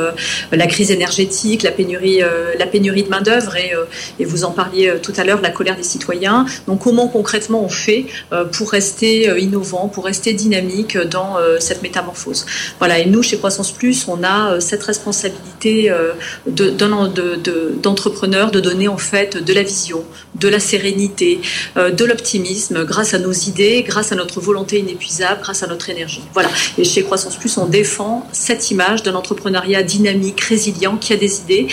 la 0.51 0.67
crise 0.67 0.91
énergétique, 0.91 1.63
la 1.63 1.71
pénurie, 1.71 2.19
la 2.59 2.65
pénurie 2.67 3.03
de 3.03 3.09
main 3.09 3.21
d'œuvre, 3.21 3.55
et, 3.55 3.71
et, 4.19 4.25
vous 4.25 4.43
en 4.43 4.51
parliez 4.51 4.95
tout 5.01 5.13
à 5.15 5.23
l'heure, 5.23 5.41
la 5.41 5.49
colère 5.49 5.77
des 5.77 5.83
citoyens. 5.83 6.45
Donc, 6.67 6.81
comment 6.81 7.07
concrètement 7.07 7.63
on 7.63 7.69
fait 7.69 8.05
pour 8.51 8.69
rester 8.69 9.39
innovant, 9.39 9.87
pour 9.87 10.05
rester 10.05 10.33
dynamique 10.33 10.97
dans 10.97 11.36
euh, 11.37 11.57
cette 11.59 11.81
métamorphose. 11.81 12.45
Voilà, 12.79 12.99
et 12.99 13.05
nous, 13.05 13.23
chez 13.23 13.37
Croissance 13.37 13.71
Plus, 13.71 14.07
on 14.07 14.23
a 14.23 14.53
euh, 14.53 14.59
cette 14.59 14.83
responsabilité 14.83 15.89
euh, 15.89 16.13
d'entrepreneur 16.47 18.51
de, 18.51 18.59
donner 18.59 18.87
en 18.87 18.97
fait 18.97 19.43
de 19.43 19.53
la 19.53 19.63
vision, 19.63 20.03
de 20.35 20.47
la 20.47 20.59
sérénité, 20.59 21.39
de 21.75 22.05
l'optimisme 22.05 22.85
grâce 22.85 23.13
à 23.13 23.19
nos 23.19 23.31
idées, 23.31 23.83
grâce 23.87 24.11
à 24.11 24.15
notre 24.15 24.39
volonté 24.39 24.79
inépuisable, 24.79 25.41
grâce 25.41 25.63
à 25.63 25.67
notre 25.67 25.89
énergie. 25.89 26.21
Voilà, 26.33 26.49
et 26.77 26.83
chez 26.83 27.03
Croissance 27.03 27.35
Plus, 27.35 27.57
on 27.57 27.65
défend 27.65 28.27
cette 28.31 28.71
image 28.71 29.03
d'un 29.03 29.15
entrepreneuriat 29.15 29.83
dynamique, 29.83 30.41
résilient, 30.41 30.97
qui 30.97 31.13
a 31.13 31.17
des 31.17 31.39
idées 31.39 31.67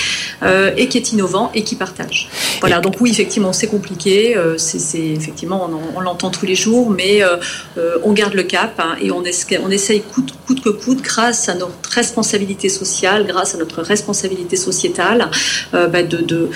et 0.77 0.89
qui 0.89 0.99
est 0.99 1.13
innovant 1.13 1.51
et 1.55 1.65
qui 1.65 1.75
partage. 1.75 2.29
Voilà, 2.61 2.81
donc 2.81 2.97
oui, 3.01 3.11
effectivement, 3.11 3.53
c'est 3.53 3.67
compliqué, 3.67 4.37
c'est 4.57 4.99
effectivement, 4.99 5.69
on, 5.95 6.01
l'entend 6.01 6.31
tous 6.31 6.47
les 6.47 6.55
jours, 6.55 6.91
mais 6.91 7.23
on 8.03 8.13
garde 8.13 8.35
le 8.35 8.45
cap 8.45 8.75
hein, 8.79 8.97
et 9.01 9.11
on 9.11 9.25
espère 9.25 9.54
on 9.63 9.71
essaye 9.71 10.03
coûte, 10.03 10.33
que 10.63 10.71
coûte, 10.71 11.03
grâce 11.03 11.49
à 11.49 11.55
notre 11.55 11.91
responsabilité 11.91 12.69
sociale, 12.69 13.27
grâce 13.27 13.55
à 13.55 13.59
notre 13.59 13.83
responsabilité 13.83 14.57
sociétale, 14.57 15.31
euh, 15.75 15.89
bah, 15.89 16.03
de, 16.03 16.51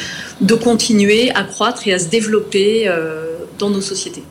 continuer 0.57 1.31
à 1.35 1.45
croître 1.45 1.87
et 1.87 1.93
à 1.93 1.99
se 1.99 2.09
développer. 2.09 2.89
Euh, 2.89 3.28
dans 3.59 3.71
nos 3.71 3.81
sociétés. 3.81 4.23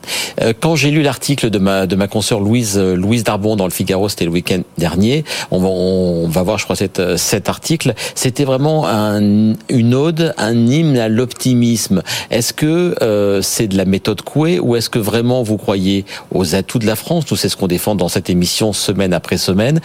Euh, 0.42 0.54
quand 0.60 0.76
j'ai 0.76 0.92
lu 0.92 1.02
l'article 1.02 1.50
de 1.50 1.60
ma 1.60 1.88
de 1.88 1.96
ma 1.96 2.08
consoeur 2.08 2.40
Louise 2.40 2.78
euh, 2.78 2.96
Louise 2.96 3.24
Darbon 3.24 3.56
dans 3.56 3.66
le 3.66 3.72
Figaro, 3.72 4.10
c'était 4.10 4.26
le 4.26 4.32
week-end 4.32 4.62
dernier. 4.78 5.24
On 5.52 5.60
va 5.60 5.68
on 5.68 6.28
va 6.28 6.44
voir, 6.44 6.58
je 6.58 6.64
crois, 6.64 6.76
cet 6.76 7.00
euh, 7.00 7.18
cet 7.18 7.50
article. 7.50 7.94
C'était 8.16 8.46
vraiment 8.46 8.88
un, 8.88 9.54
une 9.70 9.94
ode, 9.94 10.34
un 10.38 10.68
hymne 10.68 10.98
à 10.98 11.10
l'optimisme. 11.10 12.02
Est-ce 12.32 12.54
que 12.54 12.96
c'est 13.42 13.68
de 13.68 13.78
la 13.78 13.86
méthode 13.86 14.22
Coué 14.22 14.60
ou 14.60 14.76
est-ce 14.76 14.90
que 14.90 15.00
vraiment 15.00 15.44
vous 15.44 15.58
croyez 15.58 16.06
aux 16.32 16.56
atouts 16.56 16.80
de 16.80 16.86
la 16.86 16.96
France? 16.96 17.26
Tout 17.26 17.36
c'est 17.36 17.50
ce 17.50 17.58
qu'on 17.58 17.68
défend 17.68 17.96
dans 17.96 18.08
cette 18.08 18.30
émission 18.30 18.74
semaine 18.74 19.14
après 19.14 19.38
semaine. 19.38 19.80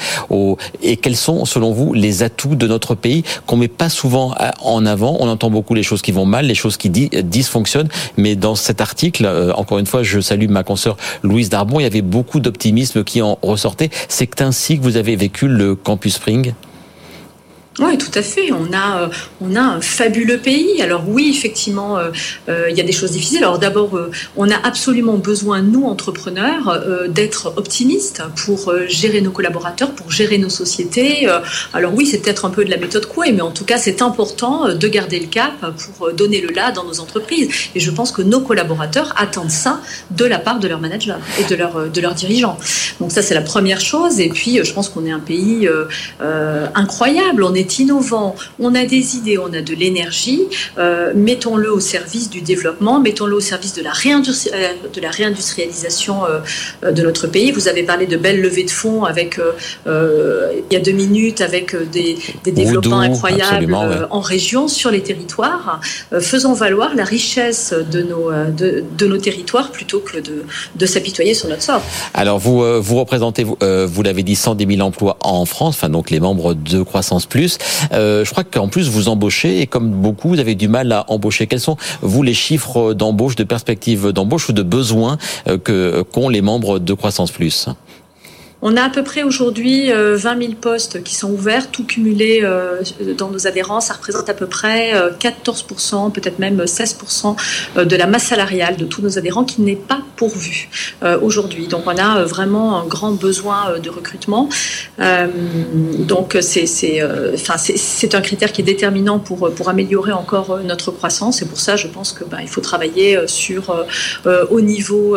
et 0.82 0.96
quels 0.96 1.16
sont, 1.16 1.44
selon 1.44 1.72
vous, 1.72 1.92
les 1.92 2.22
atouts 2.22 2.54
de 2.54 2.66
notre 2.66 2.94
pays 2.94 3.24
qu'on 3.46 3.56
met 3.56 3.68
pas 3.68 3.88
souvent 3.88 4.34
en 4.60 4.86
avant? 4.86 5.16
On 5.20 5.28
entend 5.28 5.50
beaucoup 5.50 5.74
les 5.74 5.82
choses 5.82 6.02
qui 6.02 6.12
vont 6.12 6.26
mal, 6.26 6.46
les 6.46 6.54
choses 6.54 6.76
qui 6.76 6.90
dysfonctionnent, 6.90 7.88
mais 8.16 8.36
dans 8.36 8.54
cet 8.54 8.80
article, 8.80 9.26
euh, 9.32 9.52
encore 9.52 9.78
une 9.78 9.86
fois, 9.86 10.02
je 10.02 10.20
salue 10.20 10.48
ma 10.48 10.62
consoeur 10.62 10.96
Louise 11.22 11.48
Darbon. 11.48 11.80
Il 11.80 11.84
y 11.84 11.86
avait 11.86 12.02
beaucoup 12.02 12.40
d'optimisme 12.40 13.04
qui 13.04 13.22
en 13.22 13.38
ressortait. 13.42 13.90
C'est 14.08 14.40
ainsi 14.40 14.78
que 14.78 14.82
vous 14.82 14.96
avez 14.96 15.16
vécu 15.16 15.48
le 15.48 15.74
Campus 15.74 16.14
Spring? 16.14 16.54
Oui, 17.78 17.96
tout 17.96 18.10
à 18.14 18.20
fait. 18.20 18.52
On 18.52 18.70
a, 18.74 19.02
euh, 19.02 19.08
on 19.40 19.56
a 19.56 19.60
un 19.60 19.80
fabuleux 19.80 20.36
pays. 20.36 20.82
Alors 20.82 21.04
oui, 21.08 21.32
effectivement, 21.34 21.96
euh, 21.96 22.10
euh, 22.50 22.68
il 22.68 22.76
y 22.76 22.82
a 22.82 22.84
des 22.84 22.92
choses 22.92 23.12
difficiles. 23.12 23.38
Alors 23.38 23.58
d'abord, 23.58 23.98
on 24.36 24.50
a 24.50 24.56
absolument 24.56 25.14
besoin, 25.14 25.62
nous, 25.62 25.84
entrepreneurs, 25.84 26.82
d'être 27.08 27.54
optimistes 27.56 28.22
pour 28.44 28.72
gérer 28.88 29.20
nos 29.20 29.30
collaborateurs, 29.30 29.92
pour 29.92 30.10
gérer 30.10 30.38
nos 30.38 30.50
sociétés. 30.50 31.28
alors 31.72 31.92
oui, 31.94 32.06
c'est 32.06 32.18
peut-être 32.18 32.44
un 32.44 32.50
peu 32.50 32.64
de 32.64 32.70
la 32.70 32.76
méthode 32.76 33.06
quoi, 33.06 33.24
mais 33.32 33.40
en 33.40 33.50
tout 33.50 33.64
cas, 33.64 33.78
c'est 33.78 34.02
important 34.02 34.74
de 34.74 34.88
garder 34.88 35.20
le 35.20 35.26
cap 35.26 35.52
pour 35.96 36.12
donner 36.12 36.40
le 36.40 36.52
là 36.52 36.72
dans 36.72 36.84
nos 36.84 37.00
entreprises. 37.00 37.48
Et 37.74 37.80
je 37.80 37.90
pense 37.90 38.12
que 38.12 38.22
nos 38.22 38.40
collaborateurs 38.40 39.14
attendent 39.16 39.50
ça 39.50 39.80
de 40.10 40.24
la 40.24 40.38
part 40.38 40.58
de 40.58 40.68
leurs 40.68 40.80
managers 40.80 41.14
et 41.38 41.44
de 41.44 42.00
leurs 42.00 42.14
dirigeants. 42.14 42.58
Donc 43.00 43.12
ça, 43.12 43.22
c'est 43.22 43.34
la 43.34 43.42
première 43.42 43.80
chose. 43.80 44.20
Et 44.20 44.28
puis, 44.28 44.60
je 44.62 44.72
pense 44.72 44.88
qu'on 44.88 45.06
est 45.06 45.12
un 45.12 45.20
pays 45.20 45.68
incroyable. 46.74 47.44
On 47.44 47.54
est 47.54 47.61
est 47.62 47.78
innovant, 47.78 48.34
on 48.58 48.74
a 48.74 48.84
des 48.84 49.16
idées, 49.16 49.38
on 49.38 49.52
a 49.52 49.60
de 49.60 49.74
l'énergie, 49.74 50.42
mettons-le 51.14 51.72
au 51.72 51.80
service 51.80 52.28
du 52.30 52.40
développement, 52.40 53.00
mettons-le 53.00 53.36
au 53.36 53.40
service 53.40 53.74
de 53.74 53.82
la, 53.82 53.92
de 53.92 55.00
la 55.00 55.10
réindustrialisation 55.10 56.22
de 56.82 57.02
notre 57.02 57.26
pays. 57.26 57.52
Vous 57.52 57.68
avez 57.68 57.82
parlé 57.82 58.06
de 58.06 58.16
belles 58.16 58.40
levées 58.40 58.64
de 58.64 58.70
fonds 58.70 59.04
avec, 59.04 59.40
il 59.86 60.72
y 60.72 60.76
a 60.76 60.80
deux 60.80 60.92
minutes 60.92 61.40
avec 61.40 61.74
des, 61.90 62.16
développements 62.44 63.00
incroyables 63.00 63.74
en 64.10 64.20
région, 64.20 64.68
sur 64.68 64.90
les 64.90 65.02
territoires. 65.02 65.80
faisons 66.20 66.52
valoir 66.52 66.94
la 66.94 67.04
richesse 67.04 67.74
de 67.90 68.02
nos, 68.02 68.30
de, 68.30 68.84
de 68.98 69.06
nos 69.06 69.18
territoires 69.18 69.70
plutôt 69.70 70.00
que 70.00 70.18
de, 70.18 70.44
de 70.76 70.86
s'apitoyer 70.86 71.34
sur 71.34 71.48
notre 71.48 71.62
sort. 71.62 71.82
Alors 72.14 72.38
vous, 72.38 72.82
vous 72.82 72.96
représentez, 72.96 73.44
vous, 73.44 73.56
vous 73.60 74.02
l'avez 74.02 74.22
dit, 74.22 74.36
110 74.36 74.76
000 74.76 74.86
emplois 74.86 75.16
en 75.20 75.44
France, 75.44 75.76
enfin 75.76 75.88
donc 75.88 76.10
les 76.10 76.20
membres 76.20 76.54
de 76.54 76.82
Croissance 76.82 77.26
Plus. 77.26 77.51
Euh, 77.92 78.24
je 78.24 78.30
crois 78.30 78.44
qu'en 78.44 78.68
plus 78.68 78.88
vous 78.88 79.08
embauchez 79.08 79.60
et 79.60 79.66
comme 79.66 79.90
beaucoup, 79.90 80.28
vous 80.28 80.40
avez 80.40 80.54
du 80.54 80.68
mal 80.68 80.92
à 80.92 81.04
embaucher. 81.08 81.46
Quels 81.46 81.60
sont 81.60 81.76
vous 82.00 82.22
les 82.22 82.34
chiffres 82.34 82.94
d'embauche, 82.94 83.36
de 83.36 83.44
perspectives 83.44 84.12
d'embauche 84.12 84.48
ou 84.48 84.52
de 84.52 84.62
besoins 84.62 85.18
euh, 85.48 85.58
que 85.58 86.02
qu'ont 86.12 86.28
les 86.28 86.42
membres 86.42 86.78
de 86.78 86.94
Croissance 86.94 87.30
Plus? 87.30 87.68
On 88.62 88.76
a 88.76 88.82
à 88.84 88.90
peu 88.90 89.02
près 89.02 89.24
aujourd'hui 89.24 89.88
20 89.88 89.94
euh, 89.94 90.16
000 90.16 90.52
postes 90.60 91.02
qui 91.02 91.16
sont 91.16 91.30
ouverts, 91.30 91.70
tout 91.72 91.84
cumulé 91.84 92.40
euh, 92.44 92.80
dans 93.18 93.28
nos 93.28 93.48
adhérents. 93.48 93.80
Ça 93.80 93.94
représente 93.94 94.28
à 94.30 94.34
peu 94.34 94.46
près 94.46 94.92
14%, 95.18 96.06
euh, 96.06 96.10
peut-être 96.10 96.38
même 96.38 96.62
16% 96.62 97.36
de 97.84 97.96
la 97.96 98.06
masse 98.06 98.26
salariale 98.26 98.76
de 98.76 98.84
tous 98.84 99.02
nos 99.02 99.18
adhérents 99.18 99.44
qui 99.44 99.62
n'est 99.62 99.74
pas 99.74 100.00
pourvue 100.16 100.68
aujourd'hui. 101.20 101.66
Donc 101.66 101.82
on 101.86 101.96
a 101.96 102.22
vraiment 102.22 102.78
un 102.78 102.86
grand 102.86 103.10
besoin 103.10 103.78
de 103.80 103.90
recrutement. 103.90 104.48
Donc 104.98 106.38
c'est 106.40 108.14
un 108.14 108.20
critère 108.20 108.52
qui 108.52 108.60
est 108.60 108.64
déterminant 108.64 109.18
pour, 109.18 109.50
améliorer 109.68 110.12
encore 110.12 110.60
notre 110.64 110.92
croissance. 110.92 111.42
Et 111.42 111.46
pour 111.46 111.58
ça, 111.58 111.74
je 111.74 111.88
pense 111.88 112.12
qu'il 112.12 112.28
ben, 112.28 112.46
faut 112.46 112.60
travailler 112.60 113.18
sur, 113.26 113.84
au, 114.50 114.60
niveau, 114.60 115.16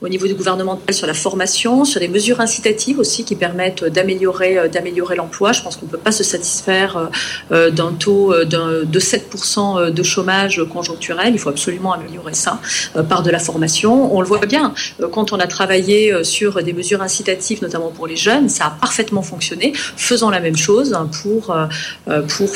au 0.00 0.08
niveau 0.08 0.26
du 0.26 0.34
gouvernemental 0.34 0.94
sur 0.94 1.06
la 1.06 1.14
formation, 1.14 1.84
sur 1.84 2.00
les 2.00 2.08
mesures 2.08 2.40
incitatives 2.40 2.77
aussi 2.98 3.24
qui 3.24 3.34
permettent 3.34 3.84
d'améliorer 3.84 4.58
euh, 4.58 4.68
d'améliorer 4.68 5.16
l'emploi. 5.16 5.52
Je 5.52 5.62
pense 5.62 5.76
qu'on 5.76 5.86
ne 5.86 5.90
peut 5.90 5.98
pas 5.98 6.12
se 6.12 6.22
satisfaire 6.22 6.96
euh, 6.96 7.06
euh, 7.52 7.70
d'un 7.70 7.92
taux 7.92 8.34
de 8.44 9.00
7% 9.00 9.90
de 9.90 10.02
chômage 10.02 10.62
conjoncturel. 10.72 11.32
Il 11.32 11.38
faut 11.38 11.48
absolument 11.48 11.92
améliorer 11.92 12.34
ça 12.34 12.60
par 13.08 13.22
de 13.22 13.30
la 13.30 13.38
formation. 13.38 14.14
On 14.14 14.20
le 14.20 14.26
voit 14.26 14.44
bien 14.46 14.74
quand 15.12 15.32
on 15.32 15.38
a 15.38 15.46
travaillé 15.46 16.24
sur 16.24 16.62
des 16.62 16.72
mesures 16.72 17.02
incitatives, 17.02 17.62
notamment 17.62 17.90
pour 17.90 18.06
les 18.06 18.16
jeunes, 18.16 18.48
ça 18.48 18.66
a 18.66 18.70
parfaitement 18.70 19.22
fonctionné. 19.22 19.72
Faisons 19.74 20.30
la 20.30 20.40
même 20.40 20.56
chose 20.56 20.96
pour 21.12 21.56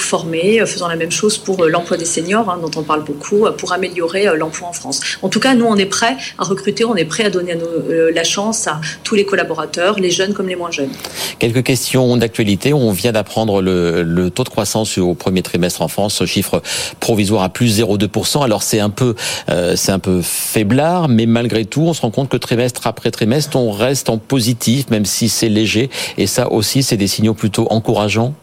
former, 0.01 0.65
faisons 0.67 0.89
la 0.89 0.97
même 0.97 1.11
chose 1.11 1.39
pour 1.39 1.65
l'emploi 1.65 1.97
des 1.97 2.05
seniors, 2.05 2.49
hein, 2.51 2.59
dont 2.61 2.81
on 2.81 2.83
parle 2.83 3.05
beaucoup, 3.05 3.47
pour 3.59 3.73
améliorer 3.73 4.37
l'emploi 4.37 4.69
en 4.69 4.73
France. 4.73 5.01
En 5.23 5.29
tout 5.29 5.41
cas, 5.41 5.55
nous, 5.55 5.67
on 5.67 5.77
est 5.77 5.87
prêts 5.87 6.17
à 6.39 6.45
recruter, 6.45 6.85
on 6.85 6.97
est 6.97 7.05
prêts 7.05 7.25
à 7.25 7.31
donner 7.31 7.57
la 7.89 8.25
chance 8.25 8.67
à 8.67 8.81
tous 9.05 9.15
les 9.15 9.25
collaborateurs, 9.25 9.99
les 9.99 10.11
jeunes 10.13 10.35
comme 10.35 10.49
les 10.49 10.57
moins 10.57 10.71
jeunes. 10.71 10.91
Quelques 11.39 11.63
questions 11.63 12.17
d'actualité. 12.17 12.73
On 12.73 12.93
vient 12.93 13.13
d'apprendre 13.13 13.63
le, 13.63 14.31
taux 14.31 14.45
de 14.45 14.49
croissance 14.49 14.99
au 14.99 15.15
premier 15.15 15.43
trimestre 15.43 15.83
en 15.83 15.89
France, 15.89 16.25
chiffre 16.25 16.63
provisoire 17.01 17.43
à 17.43 17.49
plus 17.49 17.81
0,2%. 17.81 18.43
Alors 18.45 18.63
c'est 18.63 18.81
un 18.81 18.91
peu, 18.91 19.15
euh, 19.51 19.75
c'est 19.77 19.93
un 19.93 19.99
peu 19.99 20.21
faiblard, 20.23 21.09
mais 21.09 21.27
malgré 21.27 21.65
tout, 21.65 21.83
on 21.83 21.95
se 21.95 22.03
rend 22.03 22.11
compte 22.11 22.29
que 22.29 22.37
trimestre 22.37 22.87
après 22.87 23.11
trimestre, 23.11 23.57
on 23.57 23.73
reste 23.73 24.09
en 24.09 24.19
positif, 24.19 24.91
même 24.91 25.05
si 25.05 25.29
c'est 25.29 25.49
léger. 25.49 25.91
Et 26.19 26.27
ça 26.27 26.51
aussi, 26.53 26.83
c'est 26.83 26.97
des 26.97 27.07
signaux 27.07 27.35
plutôt 27.35 27.67
encourageants. 27.71 28.35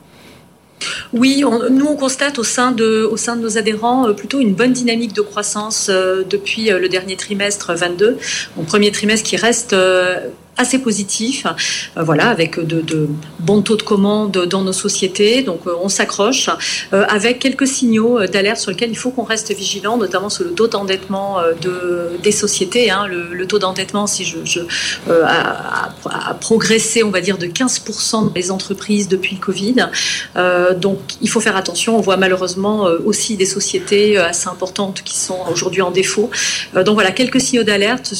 Oui, 1.12 1.44
nous 1.72 1.86
on 1.86 1.96
constate 1.98 2.40
au 2.40 2.44
sein 2.44 2.72
de, 2.72 3.04
au 3.12 3.18
sein 3.18 3.36
de 3.36 3.42
nos 3.42 3.58
adhérents 3.58 4.08
euh, 4.08 4.14
plutôt 4.14 4.40
une 4.40 4.54
bonne 4.54 4.72
dynamique 4.72 5.14
de 5.14 5.22
croissance 5.22 5.88
euh, 5.90 6.24
depuis 6.30 6.70
le 6.70 6.88
dernier 6.88 7.18
trimestre 7.18 7.74
22. 7.74 8.18
Mon 8.56 8.64
premier 8.64 8.92
trimestre 8.92 9.28
qui 9.28 9.36
reste 9.36 9.76
assez 10.60 10.78
positif, 10.78 11.48
euh, 11.98 12.04
voilà, 12.04 12.30
avec 12.30 12.60
de, 12.60 13.08
bons 13.40 13.62
taux 13.62 13.78
de 13.78 13.82
commandes 13.82 14.46
dans 14.46 14.62
nos 14.62 14.74
sociétés. 14.74 15.42
Donc 15.42 15.62
euh, 15.66 15.74
on 15.82 15.90
s'accroche 15.90 16.50
euh, 16.94 17.06
avec 17.08 17.40
quelques 17.40 17.66
signaux 17.66 18.26
d'alerte 18.28 18.60
sur 18.60 18.72
lesquels 18.72 18.92
il 18.92 18.98
faut 18.98 19.12
qu'on 19.12 19.24
reste 19.24 19.54
vigilant, 19.56 19.98
notamment 19.98 20.30
sur 20.30 20.44
le 20.44 20.52
taux 20.52 20.68
d'endettement 20.68 21.38
de, 21.62 22.12
des 22.22 22.34
sociétés. 22.34 22.92
Hein. 22.92 23.08
Le, 23.08 23.48
taux 23.48 23.58
d'endettement, 23.58 24.06
si 24.06 24.26
je, 24.26 24.60
a, 25.10 25.94
progressé, 26.42 27.04
on 27.04 27.10
va 27.10 27.22
dire, 27.22 27.38
de 27.38 27.48
15% 27.48 28.12
dans 28.12 28.32
les 28.36 28.52
entreprises 28.52 29.08
depuis 29.08 29.36
le 29.36 29.42
Covid. 29.42 29.76
donc 30.78 31.00
il 31.22 31.30
faut 31.30 31.40
faire 31.40 31.56
attention. 31.56 31.98
On 31.98 32.02
voit 32.02 32.18
malheureusement 32.18 32.84
aussi 33.06 33.38
des 33.38 33.46
sociétés 33.46 34.18
assez 34.18 34.50
importantes 34.50 35.02
qui 35.04 35.18
sont 35.18 35.40
aujourd'hui 35.52 35.82
en 35.82 35.92
défaut. 35.92 36.30
donc 36.76 36.96
voilà, 36.96 37.12
quelques 37.12 37.42
signaux 37.42 37.64
d'alerte 37.64 38.14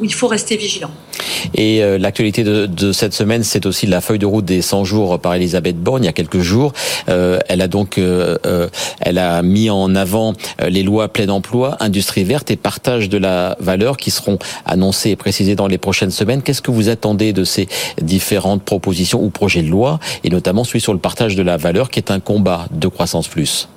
où 0.00 0.04
il 0.04 0.14
faut 0.14 0.28
rester 0.28 0.56
vigilant. 0.56 0.92
Et 1.54 1.82
euh, 1.82 1.98
l'actualité 1.98 2.44
de, 2.44 2.92
cette 2.92 3.14
semaine, 3.14 3.42
c'est 3.42 3.66
aussi 3.66 3.86
la 3.86 4.00
feuille 4.00 4.18
de 4.18 4.26
route 4.26 4.44
des 4.44 4.62
100 4.62 4.84
jours 4.84 5.18
par 5.18 5.34
Elisabeth 5.34 5.76
Borne 5.76 6.02
il 6.02 6.06
y 6.06 6.08
a 6.08 6.12
quelques 6.12 6.40
jours. 6.40 6.72
Euh, 7.08 7.38
elle 7.48 7.60
a 7.60 7.68
donc, 7.68 7.98
euh, 7.98 8.38
elle 9.00 9.18
a 9.18 9.42
mis 9.42 9.70
en 9.70 9.94
avant 9.94 10.34
les 10.66 10.82
lois 10.82 11.08
plein 11.08 11.28
emploi, 11.28 11.76
industrie 11.80 12.24
verte 12.24 12.50
et 12.50 12.56
partage 12.56 13.08
de 13.08 13.18
la 13.18 13.56
valeur 13.60 13.96
qui 13.96 14.10
seront 14.10 14.38
annoncées 14.64 15.10
et 15.10 15.16
précisées 15.16 15.56
dans 15.56 15.66
les 15.66 15.78
prochaines 15.78 16.10
semaines. 16.10 16.42
Qu'est-ce 16.42 16.62
que 16.62 16.70
vous 16.70 16.88
attendez 16.88 17.32
de 17.32 17.44
ces 17.44 17.68
différentes 18.00 18.62
propositions 18.62 19.22
ou 19.22 19.30
projets 19.30 19.62
de 19.62 19.68
loi, 19.68 19.98
et 20.24 20.30
notamment 20.30 20.64
celui 20.64 20.80
sur 20.80 20.92
le 20.92 20.98
partage 20.98 21.36
de 21.36 21.42
la 21.42 21.56
valeur, 21.56 21.90
qui 21.90 21.98
est 21.98 22.10
un 22.10 22.20
combat 22.20 22.66
de 22.70 22.88
croissance 22.88 23.28
plus? 23.28 23.68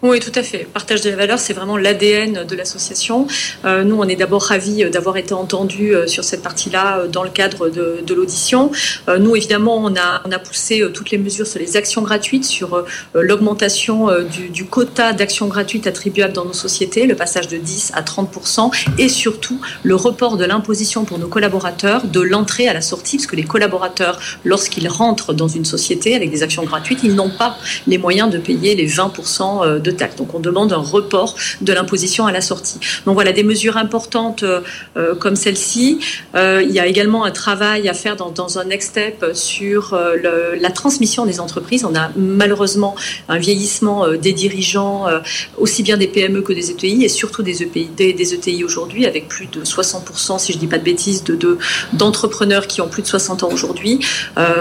Oui, 0.00 0.20
tout 0.20 0.30
à 0.36 0.44
fait. 0.44 0.58
Partage 0.72 1.00
de 1.00 1.10
la 1.10 1.16
valeur, 1.16 1.40
c'est 1.40 1.54
vraiment 1.54 1.76
l'ADN 1.76 2.44
de 2.44 2.54
l'association. 2.54 3.26
Euh, 3.64 3.82
nous, 3.82 3.96
on 3.98 4.04
est 4.04 4.14
d'abord 4.14 4.42
ravis 4.42 4.84
euh, 4.84 4.90
d'avoir 4.90 5.16
été 5.16 5.34
entendus 5.34 5.92
euh, 5.92 6.06
sur 6.06 6.22
cette 6.22 6.40
partie-là 6.40 7.08
dans 7.10 7.24
le 7.24 7.30
cadre 7.30 7.68
de, 7.68 8.14
l'audition. 8.14 8.70
nous, 9.18 9.36
évidemment, 9.36 9.76
on 9.76 9.94
a, 9.96 10.38
poussé 10.38 10.84
toutes 10.94 11.10
les 11.10 11.18
mesures 11.18 11.46
sur 11.46 11.58
les 11.58 11.76
actions 11.76 12.02
gratuites, 12.02 12.44
sur 12.44 12.84
l'augmentation 13.14 14.08
du, 14.22 14.48
du, 14.48 14.64
quota 14.64 15.12
d'actions 15.12 15.46
gratuites 15.46 15.86
attribuables 15.86 16.32
dans 16.32 16.44
nos 16.44 16.52
sociétés, 16.52 17.06
le 17.06 17.14
passage 17.14 17.48
de 17.48 17.58
10 17.58 17.92
à 17.94 18.02
30% 18.02 18.70
et 18.98 19.08
surtout 19.08 19.60
le 19.82 19.94
report 19.94 20.36
de 20.36 20.44
l'imposition 20.44 21.04
pour 21.04 21.18
nos 21.18 21.28
collaborateurs 21.28 22.06
de 22.06 22.20
l'entrée 22.20 22.66
à 22.66 22.72
la 22.72 22.80
sortie, 22.80 23.18
parce 23.18 23.26
que 23.26 23.36
les 23.36 23.44
collaborateurs, 23.44 24.18
lorsqu'ils 24.44 24.88
rentrent 24.88 25.32
dans 25.32 25.48
une 25.48 25.64
société 25.64 26.14
avec 26.14 26.30
des 26.30 26.42
actions 26.42 26.64
gratuites, 26.64 27.00
ils 27.02 27.14
n'ont 27.14 27.30
pas 27.30 27.56
les 27.86 27.98
moyens 27.98 28.30
de 28.30 28.38
payer 28.38 28.74
les 28.74 28.86
20 28.86 29.12
de 29.80 29.87
donc 30.16 30.34
on 30.34 30.40
demande 30.40 30.72
un 30.72 30.76
report 30.76 31.34
de 31.60 31.72
l'imposition 31.72 32.26
à 32.26 32.32
la 32.32 32.40
sortie. 32.40 32.78
Donc 33.06 33.14
voilà, 33.14 33.32
des 33.32 33.42
mesures 33.42 33.76
importantes 33.76 34.42
euh, 34.42 34.60
euh, 34.96 35.14
comme 35.14 35.36
celle-ci. 35.36 36.00
Euh, 36.34 36.62
il 36.62 36.70
y 36.70 36.80
a 36.80 36.86
également 36.86 37.24
un 37.24 37.30
travail 37.30 37.88
à 37.88 37.94
faire 37.94 38.16
dans, 38.16 38.58
un 38.58 38.64
next 38.64 38.90
step 38.90 39.26
sur 39.34 39.98
la 40.60 40.70
transmission 40.70 41.26
des 41.26 41.40
entreprises. 41.40 41.84
On 41.84 41.94
a 41.94 42.10
malheureusement 42.16 42.94
un 43.28 43.38
vieillissement 43.38 44.08
des 44.12 44.32
dirigeants, 44.32 45.06
aussi 45.58 45.82
bien 45.82 45.96
des 45.96 46.06
PME 46.06 46.42
que 46.42 46.52
des 46.52 46.70
ETI, 46.70 47.04
et 47.04 47.08
surtout 47.08 47.42
des 47.42 47.62
EPI, 47.62 47.90
des, 47.96 48.34
ETI 48.34 48.64
aujourd'hui, 48.64 49.06
avec 49.06 49.28
plus 49.28 49.46
de 49.46 49.62
60%, 49.62 50.38
si 50.38 50.52
je 50.52 50.56
ne 50.56 50.60
dis 50.60 50.66
pas 50.66 50.78
de 50.78 50.84
bêtises, 50.84 51.24
de, 51.24 51.58
d'entrepreneurs 51.92 52.66
qui 52.66 52.80
ont 52.80 52.88
plus 52.88 53.02
de 53.02 53.08
60 53.08 53.42
ans 53.42 53.50
aujourd'hui. 53.52 54.00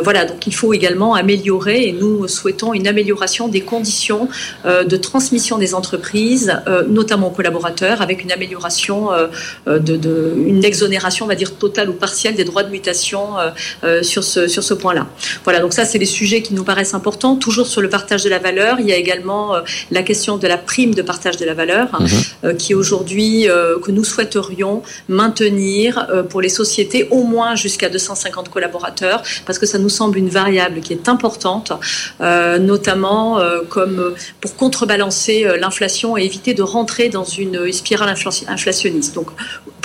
voilà, 0.04 0.26
donc 0.26 0.46
il 0.48 0.56
faut 0.56 0.74
également 0.74 1.16
améliorer, 1.16 1.88
et 1.88 1.92
nous 1.94 2.28
souhaitons 2.28 2.74
une 2.74 2.88
amélioration 2.88 3.48
des 3.48 3.62
conditions 3.62 4.28
de 4.66 4.98
transmission 4.98 5.17
transmission 5.18 5.58
des 5.58 5.74
entreprises, 5.74 6.54
euh, 6.68 6.84
notamment 6.88 7.30
aux 7.30 7.32
collaborateurs, 7.32 8.04
avec 8.04 8.24
une 8.24 8.32
amélioration, 8.32 9.12
euh, 9.12 9.26
euh, 9.68 9.80
de, 9.80 10.34
une 10.46 10.64
exonération, 10.64 11.26
on 11.26 11.28
va 11.28 11.34
dire 11.34 11.56
totale 11.58 11.90
ou 11.90 11.94
partielle 11.94 12.36
des 12.36 12.44
droits 12.44 12.62
de 12.62 12.70
mutation 12.70 13.22
sur 14.04 14.24
ce, 14.24 14.48
sur 14.48 14.64
ce 14.64 14.76
point-là. 14.76 15.08
Voilà, 15.44 15.60
donc 15.60 15.74
ça, 15.74 15.86
c'est 15.86 15.98
les 15.98 16.12
sujets 16.20 16.42
qui 16.44 16.54
nous 16.54 16.64
paraissent 16.64 16.94
importants. 16.94 17.36
Toujours 17.36 17.66
sur 17.66 17.82
le 17.82 17.90
partage 17.90 18.24
de 18.24 18.30
la 18.30 18.38
valeur, 18.38 18.80
il 18.80 18.88
y 18.88 18.92
a 18.92 18.96
également 18.96 19.56
la 19.92 20.04
question 20.04 20.38
de 20.38 20.48
la 20.48 20.58
prime 20.58 20.94
de 20.94 21.02
partage 21.02 21.38
de 21.38 21.46
la 21.46 21.56
valeur, 21.56 21.88
mhm. 22.00 22.58
qui 22.58 22.76
aujourd'hui, 22.76 23.48
que 23.84 23.92
nous 23.92 24.04
souhaiterions 24.04 24.84
maintenir 25.10 26.08
pour 26.30 26.42
les 26.42 26.50
sociétés 26.50 27.08
au 27.10 27.24
moins 27.24 27.56
jusqu'à 27.56 27.90
250 27.90 28.50
collaborateurs, 28.50 29.24
parce 29.46 29.58
que 29.58 29.66
ça 29.66 29.80
nous 29.80 29.94
semble 30.00 30.18
une 30.18 30.30
variable 30.30 30.82
qui 30.82 30.94
est 30.94 31.10
importante, 31.10 31.72
notamment 32.74 33.40
comme 33.70 34.14
pour 34.42 34.56
contrebalancer 34.56 35.07
euh, 35.46 35.58
l'inflation 35.58 36.18
et 36.18 36.24
éviter 36.24 36.54
de 36.54 36.64
rentrer 36.64 37.10
dans 37.10 37.24
une 37.24 37.72
spirale 37.72 38.14
inflationniste. 38.48 39.18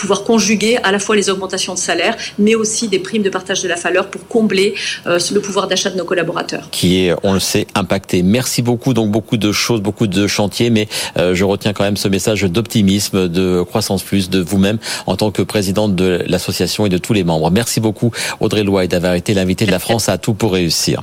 Pouvoir 0.02 0.25
conjuguer 0.25 0.78
à 0.82 0.90
la 0.90 0.99
fois 0.99 1.14
les 1.14 1.30
augmentations 1.30 1.75
de 1.75 1.78
salaire, 1.78 2.16
mais 2.37 2.56
aussi 2.56 2.88
des 2.88 2.99
primes 2.99 3.23
de 3.23 3.30
partage 3.30 3.62
de 3.62 3.68
la 3.68 3.76
valeur 3.76 4.09
pour 4.09 4.26
combler 4.26 4.75
le 5.06 5.38
pouvoir 5.38 5.68
d'achat 5.68 5.90
de 5.90 5.97
nos 5.97 6.04
collaborateurs. 6.04 6.68
Qui 6.73 7.06
est, 7.06 7.14
on 7.23 7.35
le 7.35 7.38
sait, 7.38 7.68
impacté. 7.76 8.25
Merci 8.25 8.62
beaucoup. 8.62 8.94
Donc 8.94 9.12
beaucoup 9.12 9.37
de 9.37 9.52
choses, 9.52 9.80
beaucoup 9.80 10.09
de 10.09 10.26
chantiers, 10.26 10.71
mais 10.71 10.88
je 11.16 11.44
retiens 11.44 11.73
quand 11.73 11.85
même 11.85 11.97
ce 11.97 12.09
message 12.09 12.42
d'optimisme, 12.42 13.28
de 13.28 13.62
croissance 13.62 14.02
plus, 14.02 14.28
de 14.28 14.40
vous-même 14.40 14.78
en 15.06 15.14
tant 15.14 15.30
que 15.30 15.42
présidente 15.42 15.94
de 15.94 16.25
l'association 16.26 16.85
et 16.85 16.88
de 16.88 16.99
tous 16.99 17.12
les 17.12 17.23
membres. 17.23 17.52
Merci 17.52 17.78
beaucoup 17.78 18.11
Audrey 18.40 18.64
Loy 18.64 18.88
d'avoir 18.88 19.14
été 19.14 19.35
l'invité 19.35 19.66
de 19.66 19.71
la 19.71 19.78
France 19.78 20.09
à 20.09 20.18
tout 20.18 20.35
pour 20.35 20.52
réussir. 20.54 21.02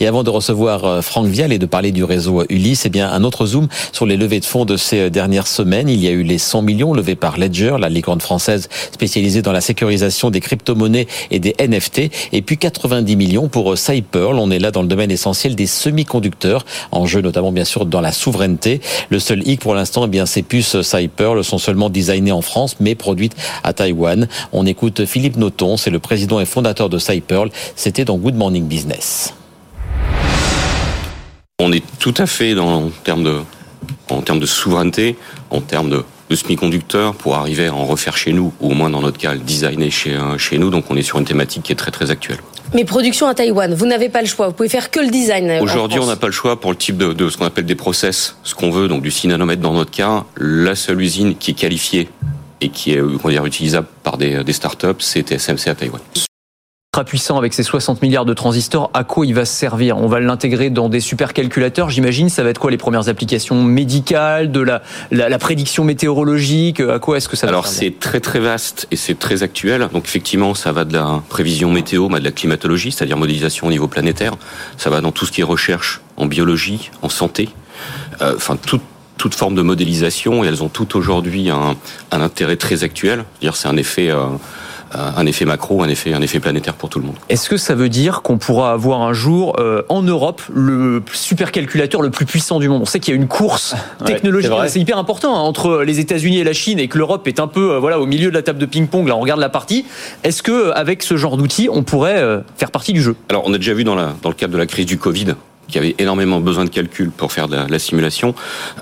Et 0.00 0.06
avant 0.06 0.22
de 0.22 0.30
recevoir 0.30 1.04
Franck 1.04 1.26
Vial 1.26 1.52
et 1.52 1.58
de 1.58 1.66
parler 1.66 1.92
du 1.92 2.02
réseau 2.02 2.44
Ulysse, 2.48 2.86
eh 2.86 2.88
bien 2.88 3.10
un 3.10 3.24
autre 3.24 3.44
zoom 3.44 3.68
sur 3.92 4.06
les 4.06 4.16
levées 4.16 4.40
de 4.40 4.46
fonds 4.46 4.64
de 4.64 4.78
ces 4.78 5.10
dernières 5.10 5.48
semaines. 5.48 5.90
Il 5.90 6.02
y 6.02 6.08
a 6.08 6.12
eu 6.12 6.22
les 6.22 6.38
100 6.38 6.62
millions 6.62 6.94
levés 6.94 7.14
par 7.14 7.36
Ledger, 7.36 7.76
la 7.78 7.90
licorne 7.90 8.20
française 8.20 8.37
spécialisée 8.38 9.42
dans 9.42 9.52
la 9.52 9.60
sécurisation 9.60 10.30
des 10.30 10.40
crypto-monnaies 10.40 11.06
et 11.30 11.38
des 11.38 11.54
NFT, 11.58 12.10
et 12.32 12.42
puis 12.42 12.56
90 12.58 13.16
millions 13.16 13.48
pour 13.48 13.76
Cypearl. 13.76 14.38
On 14.38 14.50
est 14.50 14.58
là 14.58 14.70
dans 14.70 14.82
le 14.82 14.88
domaine 14.88 15.10
essentiel 15.10 15.54
des 15.54 15.66
semi-conducteurs, 15.66 16.64
en 16.92 17.06
jeu 17.06 17.20
notamment 17.20 17.52
bien 17.52 17.64
sûr 17.64 17.86
dans 17.86 18.00
la 18.00 18.12
souveraineté. 18.12 18.80
Le 19.10 19.18
seul 19.18 19.46
hic 19.46 19.60
pour 19.60 19.74
l'instant, 19.74 20.04
eh 20.04 20.08
bien 20.08 20.26
ces 20.26 20.42
puces 20.42 20.80
Cypearl 20.82 21.42
sont 21.44 21.58
seulement 21.58 21.90
designées 21.90 22.32
en 22.32 22.42
France, 22.42 22.76
mais 22.80 22.94
produites 22.94 23.36
à 23.64 23.72
Taïwan. 23.72 24.28
On 24.52 24.66
écoute 24.66 25.04
Philippe 25.04 25.36
Noton, 25.36 25.76
c'est 25.76 25.90
le 25.90 25.98
président 25.98 26.40
et 26.40 26.46
fondateur 26.46 26.88
de 26.88 26.98
Cypearl. 26.98 27.50
C'était 27.76 28.04
dans 28.04 28.16
Good 28.16 28.34
Morning 28.34 28.66
Business. 28.66 29.34
On 31.60 31.72
est 31.72 31.82
tout 31.98 32.14
à 32.18 32.26
fait 32.26 32.56
en 32.58 32.90
termes 33.02 33.24
de, 33.24 33.40
en 34.10 34.22
termes 34.22 34.38
de 34.38 34.46
souveraineté, 34.46 35.16
en 35.50 35.60
termes 35.60 35.90
de, 35.90 36.04
de 36.30 36.36
semi-conducteurs 36.36 37.14
pour 37.14 37.36
arriver 37.36 37.66
à 37.66 37.74
en 37.74 37.84
refaire 37.84 38.16
chez 38.16 38.32
nous, 38.32 38.52
ou 38.60 38.70
au 38.70 38.74
moins 38.74 38.90
dans 38.90 39.00
notre 39.00 39.18
cas, 39.18 39.32
le 39.32 39.40
designer 39.40 39.90
chez, 39.90 40.14
euh, 40.14 40.38
chez 40.38 40.58
nous. 40.58 40.70
Donc 40.70 40.84
on 40.90 40.96
est 40.96 41.02
sur 41.02 41.18
une 41.18 41.24
thématique 41.24 41.62
qui 41.62 41.72
est 41.72 41.76
très 41.76 41.90
très 41.90 42.10
actuelle. 42.10 42.38
Mais 42.74 42.84
production 42.84 43.26
à 43.26 43.34
Taïwan, 43.34 43.72
vous 43.74 43.86
n'avez 43.86 44.10
pas 44.10 44.20
le 44.20 44.26
choix. 44.26 44.48
Vous 44.48 44.52
pouvez 44.52 44.68
faire 44.68 44.90
que 44.90 45.00
le 45.00 45.08
design. 45.08 45.48
Euh, 45.48 45.60
Aujourd'hui, 45.62 45.98
on 45.98 46.06
n'a 46.06 46.16
pas 46.16 46.26
le 46.26 46.32
choix 46.32 46.60
pour 46.60 46.70
le 46.70 46.76
type 46.76 46.98
de, 46.98 47.12
de 47.14 47.30
ce 47.30 47.36
qu'on 47.38 47.46
appelle 47.46 47.64
des 47.66 47.74
process, 47.74 48.36
ce 48.44 48.54
qu'on 48.54 48.70
veut, 48.70 48.88
donc 48.88 49.02
du 49.02 49.10
6 49.10 49.28
nanomètres 49.28 49.62
dans 49.62 49.72
notre 49.72 49.90
cas. 49.90 50.24
La 50.36 50.74
seule 50.74 51.00
usine 51.00 51.34
qui 51.34 51.52
est 51.52 51.54
qualifiée 51.54 52.08
et 52.60 52.68
qui 52.68 52.92
est 52.92 53.00
on 53.00 53.28
dire, 53.28 53.46
utilisable 53.46 53.86
par 54.02 54.18
des, 54.18 54.44
des 54.44 54.52
startups, 54.52 54.86
c'est 54.98 55.22
TSMC 55.22 55.68
à 55.68 55.74
Taïwan 55.74 56.00
puissant 57.04 57.38
avec 57.38 57.54
ses 57.54 57.62
60 57.62 58.02
milliards 58.02 58.24
de 58.24 58.34
transistors, 58.34 58.90
à 58.94 59.04
quoi 59.04 59.26
il 59.26 59.34
va 59.34 59.44
se 59.44 59.54
servir? 59.54 59.98
On 59.98 60.06
va 60.06 60.20
l'intégrer 60.20 60.70
dans 60.70 60.88
des 60.88 61.00
supercalculateurs, 61.00 61.90
j'imagine. 61.90 62.28
Ça 62.28 62.42
va 62.42 62.50
être 62.50 62.60
quoi 62.60 62.70
les 62.70 62.76
premières 62.76 63.08
applications 63.08 63.62
médicales, 63.62 64.50
de 64.50 64.60
la, 64.60 64.82
la, 65.10 65.38
prédiction 65.38 65.84
météorologique? 65.84 66.80
À 66.80 66.98
quoi 66.98 67.16
est-ce 67.16 67.28
que 67.28 67.36
ça 67.36 67.46
va 67.46 67.50
Alors 67.50 67.66
c'est 67.66 67.98
très 67.98 68.20
très 68.20 68.40
vaste 68.40 68.86
et 68.90 68.96
c'est 68.96 69.18
très 69.18 69.42
actuel. 69.42 69.88
Donc 69.92 70.04
effectivement, 70.06 70.54
ça 70.54 70.72
va 70.72 70.84
de 70.84 70.94
la 70.94 71.22
prévision 71.28 71.70
météo, 71.70 72.08
de 72.08 72.24
la 72.24 72.30
climatologie, 72.30 72.92
c'est-à-dire 72.92 73.16
modélisation 73.16 73.66
au 73.66 73.70
niveau 73.70 73.88
planétaire. 73.88 74.34
Ça 74.76 74.90
va 74.90 75.00
dans 75.00 75.12
tout 75.12 75.26
ce 75.26 75.32
qui 75.32 75.40
est 75.40 75.44
recherche 75.44 76.00
en 76.16 76.26
biologie, 76.26 76.90
en 77.02 77.08
santé. 77.08 77.48
Euh, 78.20 78.34
enfin, 78.36 78.56
toute 78.56 78.82
toute 79.18 79.34
forme 79.34 79.56
de 79.56 79.62
modélisation 79.62 80.44
et 80.44 80.46
elles 80.46 80.62
ont 80.62 80.68
toutes 80.68 80.94
aujourd'hui 80.94 81.50
un, 81.50 81.76
un, 82.12 82.20
intérêt 82.20 82.56
très 82.56 82.84
actuel. 82.84 83.24
C'est-à-dire 83.40 83.56
c'est 83.56 83.66
un 83.66 83.76
effet 83.76 84.10
euh, 84.10 84.26
un 84.92 85.26
effet 85.26 85.44
macro, 85.44 85.82
un 85.82 85.88
effet, 85.88 86.12
un 86.12 86.22
effet 86.22 86.40
planétaire 86.40 86.74
pour 86.74 86.88
tout 86.88 86.98
le 86.98 87.06
monde. 87.06 87.16
Est-ce 87.28 87.48
que 87.48 87.56
ça 87.56 87.74
veut 87.74 87.88
dire 87.88 88.22
qu'on 88.22 88.38
pourra 88.38 88.72
avoir 88.72 89.02
un 89.02 89.12
jour 89.12 89.56
euh, 89.58 89.82
en 89.88 90.02
Europe 90.02 90.42
le 90.54 91.02
supercalculateur 91.12 92.02
le 92.02 92.10
plus 92.10 92.26
puissant 92.26 92.58
du 92.58 92.68
monde? 92.68 92.82
On 92.82 92.86
sait 92.86 93.00
qu'il 93.00 93.14
y 93.14 93.16
a 93.16 93.20
une 93.20 93.28
course 93.28 93.74
technologique, 94.04 94.52
c'est 94.68 94.80
hyper 94.80 94.98
important 94.98 95.36
hein, 95.36 95.40
entre 95.40 95.82
les 95.82 96.00
États-Unis 96.00 96.38
et 96.38 96.44
la 96.44 96.52
Chine 96.52 96.78
et 96.78 96.88
que 96.88 96.98
l'Europe 96.98 97.26
est 97.28 97.40
un 97.40 97.48
peu 97.48 97.72
euh, 97.72 97.78
voilà 97.78 98.00
au 98.00 98.06
milieu 98.06 98.30
de 98.30 98.34
la 98.34 98.42
table 98.42 98.58
de 98.58 98.66
ping-pong. 98.66 99.08
Là, 99.08 99.16
on 99.16 99.20
regarde 99.20 99.40
la 99.40 99.48
partie. 99.48 99.84
Est-ce 100.24 100.42
que 100.42 100.52
euh, 100.52 100.72
avec 100.74 101.02
ce 101.02 101.16
genre 101.16 101.36
d'outils, 101.36 101.68
on 101.70 101.82
pourrait 101.82 102.22
faire 102.56 102.70
partie 102.70 102.92
du 102.92 103.02
jeu? 103.02 103.16
Alors, 103.28 103.42
on 103.46 103.52
a 103.52 103.58
déjà 103.58 103.74
vu 103.74 103.84
dans, 103.84 103.94
la, 103.94 104.14
dans 104.22 104.28
le 104.28 104.34
cadre 104.34 104.52
de 104.52 104.58
la 104.58 104.66
crise 104.66 104.86
du 104.86 104.98
Covid 104.98 105.34
qui 105.68 105.78
avait 105.78 105.94
énormément 105.98 106.40
besoin 106.40 106.64
de 106.64 106.70
calculs 106.70 107.10
pour 107.10 107.32
faire 107.32 107.46
de 107.46 107.56
la, 107.56 107.66
la 107.68 107.78
simulation, 107.78 108.34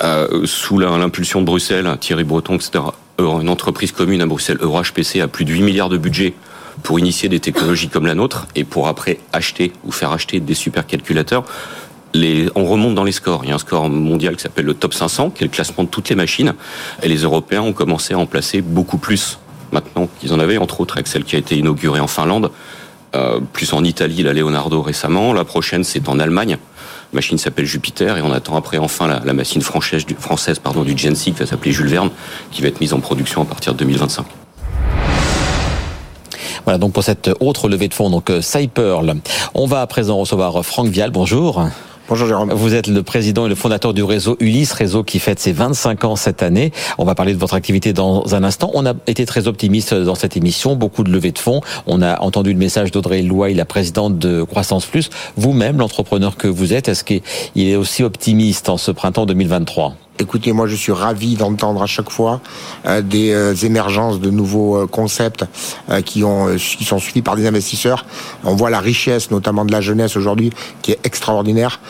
euh, 0.03 0.47
sous 0.47 0.79
l'impulsion 0.79 1.41
de 1.41 1.47
Bruxelles, 1.47 1.89
Thierry 2.01 2.25
Breton, 2.25 2.55
etc., 2.55 2.85
une 3.19 3.49
entreprise 3.49 3.93
commune 3.93 4.21
à 4.23 4.27
Bruxelles, 4.27 4.59
EuroHPC, 4.61 5.21
a 5.21 5.29
plus 5.29 5.45
de 5.45 5.53
8 5.53 5.63
milliards 5.63 5.89
de 5.89 5.99
budget 5.99 6.35
pour 6.83 6.99
initier 6.99 7.29
des 7.29 7.41
technologies 7.41 7.89
comme 7.89 8.07
la 8.07 8.15
nôtre 8.15 8.47
et 8.55 8.65
pour 8.65 8.89
après 8.89 9.19
acheter 9.33 9.73
ou 9.85 9.93
faire 9.93 10.13
acheter 10.13 10.41
des 10.41 10.55
supercalculateurs. 10.55 11.45
On 12.55 12.65
remonte 12.65 12.95
dans 12.95 13.05
les 13.05 13.13
scores. 13.13 13.45
Il 13.45 13.49
y 13.49 13.53
a 13.53 13.55
un 13.55 13.59
score 13.59 13.89
mondial 13.91 14.37
qui 14.37 14.43
s'appelle 14.43 14.65
le 14.65 14.75
top 14.75 14.95
500, 14.95 15.31
qui 15.31 15.45
est 15.45 15.47
le 15.47 15.53
classement 15.53 15.85
de 15.85 15.89
toutes 15.89 16.09
les 16.09 16.15
machines. 16.15 16.55
Et 17.03 17.09
les 17.09 17.19
Européens 17.19 17.63
ont 17.63 17.73
commencé 17.73 18.15
à 18.15 18.19
en 18.19 18.27
placer 18.27 18.63
beaucoup 18.63 18.99
plus 18.99 19.39
maintenant 19.73 20.09
qu'ils 20.21 20.33
en 20.33 20.39
avaient, 20.39 20.59
entre 20.59 20.81
autres 20.81 20.97
avec 20.97 21.09
celle 21.09 21.25
qui 21.25 21.37
a 21.37 21.39
été 21.39 21.57
inaugurée 21.57 22.01
en 22.01 22.07
Finlande, 22.07 22.51
euh, 23.15 23.41
plus 23.53 23.73
en 23.73 23.85
Italie, 23.85 24.23
la 24.23 24.33
Leonardo 24.33 24.81
récemment. 24.81 25.33
La 25.33 25.45
prochaine, 25.45 25.85
c'est 25.85 26.09
en 26.09 26.19
Allemagne 26.19 26.59
machine 27.13 27.39
s'appelle 27.39 27.67
Jupiter 27.67 28.17
et 28.17 28.23
on 28.23 28.33
attend 28.33 28.57
après 28.57 28.79
enfin 28.79 29.07
la, 29.07 29.33
machine 29.33 29.63
française, 29.63 30.07
du, 30.07 30.15
française 30.15 30.59
pardon, 30.59 30.85
qui 30.85 31.31
va 31.33 31.47
s'appeler 31.47 31.73
Jules 31.73 31.89
Verne 31.89 32.11
qui 32.51 32.63
va 32.63 32.69
être 32.69 32.81
mise 32.81 32.93
en 32.93 33.01
production 33.01 33.43
à 33.43 33.45
partir 33.45 33.73
de 33.73 33.79
2025. 33.79 34.27
Voilà 36.65 36.79
donc 36.79 36.93
pour 36.93 37.05
cette 37.05 37.31
autre 37.39 37.69
levée 37.69 37.87
de 37.87 37.95
fonds, 37.95 38.11
donc 38.11 38.29
euh, 38.29 38.43
Cypearl. 38.43 39.15
On 39.55 39.67
va 39.67 39.83
à 39.83 39.87
présent 39.87 40.17
recevoir 40.17 40.65
Franck 40.65 40.89
Vial. 40.89 41.11
Bonjour. 41.11 41.65
Bonjour 42.09 42.29
Jérôme. 42.29 42.53
Vous 42.53 42.73
êtes 42.73 42.87
le 42.87 43.03
président 43.03 43.47
et 43.47 43.49
le 43.49 43.57
fondateur 43.57 43.93
du 43.93 44.05
réseau 44.05 44.37
Ulysse, 44.39 44.73
réseau 44.73 45.03
qui 45.03 45.19
fête 45.19 45.41
ses 45.41 45.51
25 45.51 46.05
ans 46.05 46.15
cette 46.15 46.41
année. 46.41 46.71
On 46.99 47.05
va 47.05 47.17
parler 47.17 47.35
de 47.35 47.39
votre 47.39 47.55
activité 47.55 47.93
dans 47.93 48.33
un 48.33 48.45
instant. 48.45 48.71
On 48.75 48.87
a 48.87 48.95
été 49.09 49.27
très 49.27 49.49
optimiste 49.49 49.93
dans 49.93 50.15
cette 50.15 50.37
émission, 50.37 50.77
beaucoup 50.77 51.03
de 51.03 51.11
levées 51.11 51.33
de 51.33 51.39
fonds. 51.41 51.63
On 51.89 52.03
a 52.03 52.21
entendu 52.21 52.53
le 52.53 52.59
message 52.61 52.93
d'Audrey 52.93 53.23
Louaille, 53.23 53.55
la 53.55 53.65
présidente 53.65 54.21
de 54.21 54.45
Croissance 54.45 54.87
Plus. 54.87 55.11
Vous-même, 55.37 55.79
l'entrepreneur 55.79 56.37
que 56.37 56.47
vous 56.47 56.73
êtes, 56.73 56.87
est-ce 56.89 57.03
qu'il 57.03 57.23
est 57.57 57.75
aussi 57.75 58.05
optimiste 58.05 58.69
en 58.69 58.77
ce 58.77 58.93
printemps 58.93 59.27
2023 59.27 59.97
Écoutez, 60.19 60.53
moi 60.53 60.67
je 60.67 60.75
suis 60.75 60.93
ravi 60.93 61.35
d'entendre 61.35 61.83
à 61.83 61.87
chaque 61.87 62.09
fois 62.09 62.41
euh, 62.87 63.03
des 63.03 63.33
euh, 63.33 63.55
émergences 63.55 64.19
de 64.19 64.31
nouveaux 64.31 64.77
euh, 64.77 64.87
concepts 64.87 65.45
qui 66.05 66.25
ont 66.25 66.57
qui 66.57 66.85
sont 66.85 66.99
suivis 66.99 67.23
par 67.23 67.37
des 67.37 67.47
investisseurs. 67.47 68.07
On 68.45 68.55
voit 68.55 68.71
la 68.71 68.81
richesse, 68.81 69.31
notamment 69.31 69.65
de 69.65 69.73
la 69.73 69.81
jeunesse 69.81 70.17
aujourd'hui, 70.17 70.51
qui 70.83 70.93
est 70.93 70.99
extraordinaire. 71.05 71.81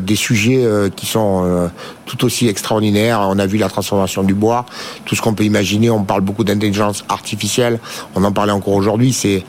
des 0.00 0.16
sujets 0.16 0.64
qui 0.96 1.06
sont 1.06 1.70
tout 2.06 2.24
aussi 2.24 2.48
extraordinaires. 2.48 3.20
On 3.28 3.38
a 3.38 3.46
vu 3.46 3.58
la 3.58 3.68
transformation 3.68 4.22
du 4.22 4.34
bois, 4.34 4.64
tout 5.04 5.14
ce 5.14 5.22
qu'on 5.22 5.34
peut 5.34 5.44
imaginer. 5.44 5.90
On 5.90 6.04
parle 6.04 6.22
beaucoup 6.22 6.44
d'intelligence 6.44 7.04
artificielle. 7.08 7.78
On 8.14 8.24
en 8.24 8.32
parlait 8.32 8.52
encore 8.52 8.74
aujourd'hui. 8.74 9.12
C'est 9.12 9.44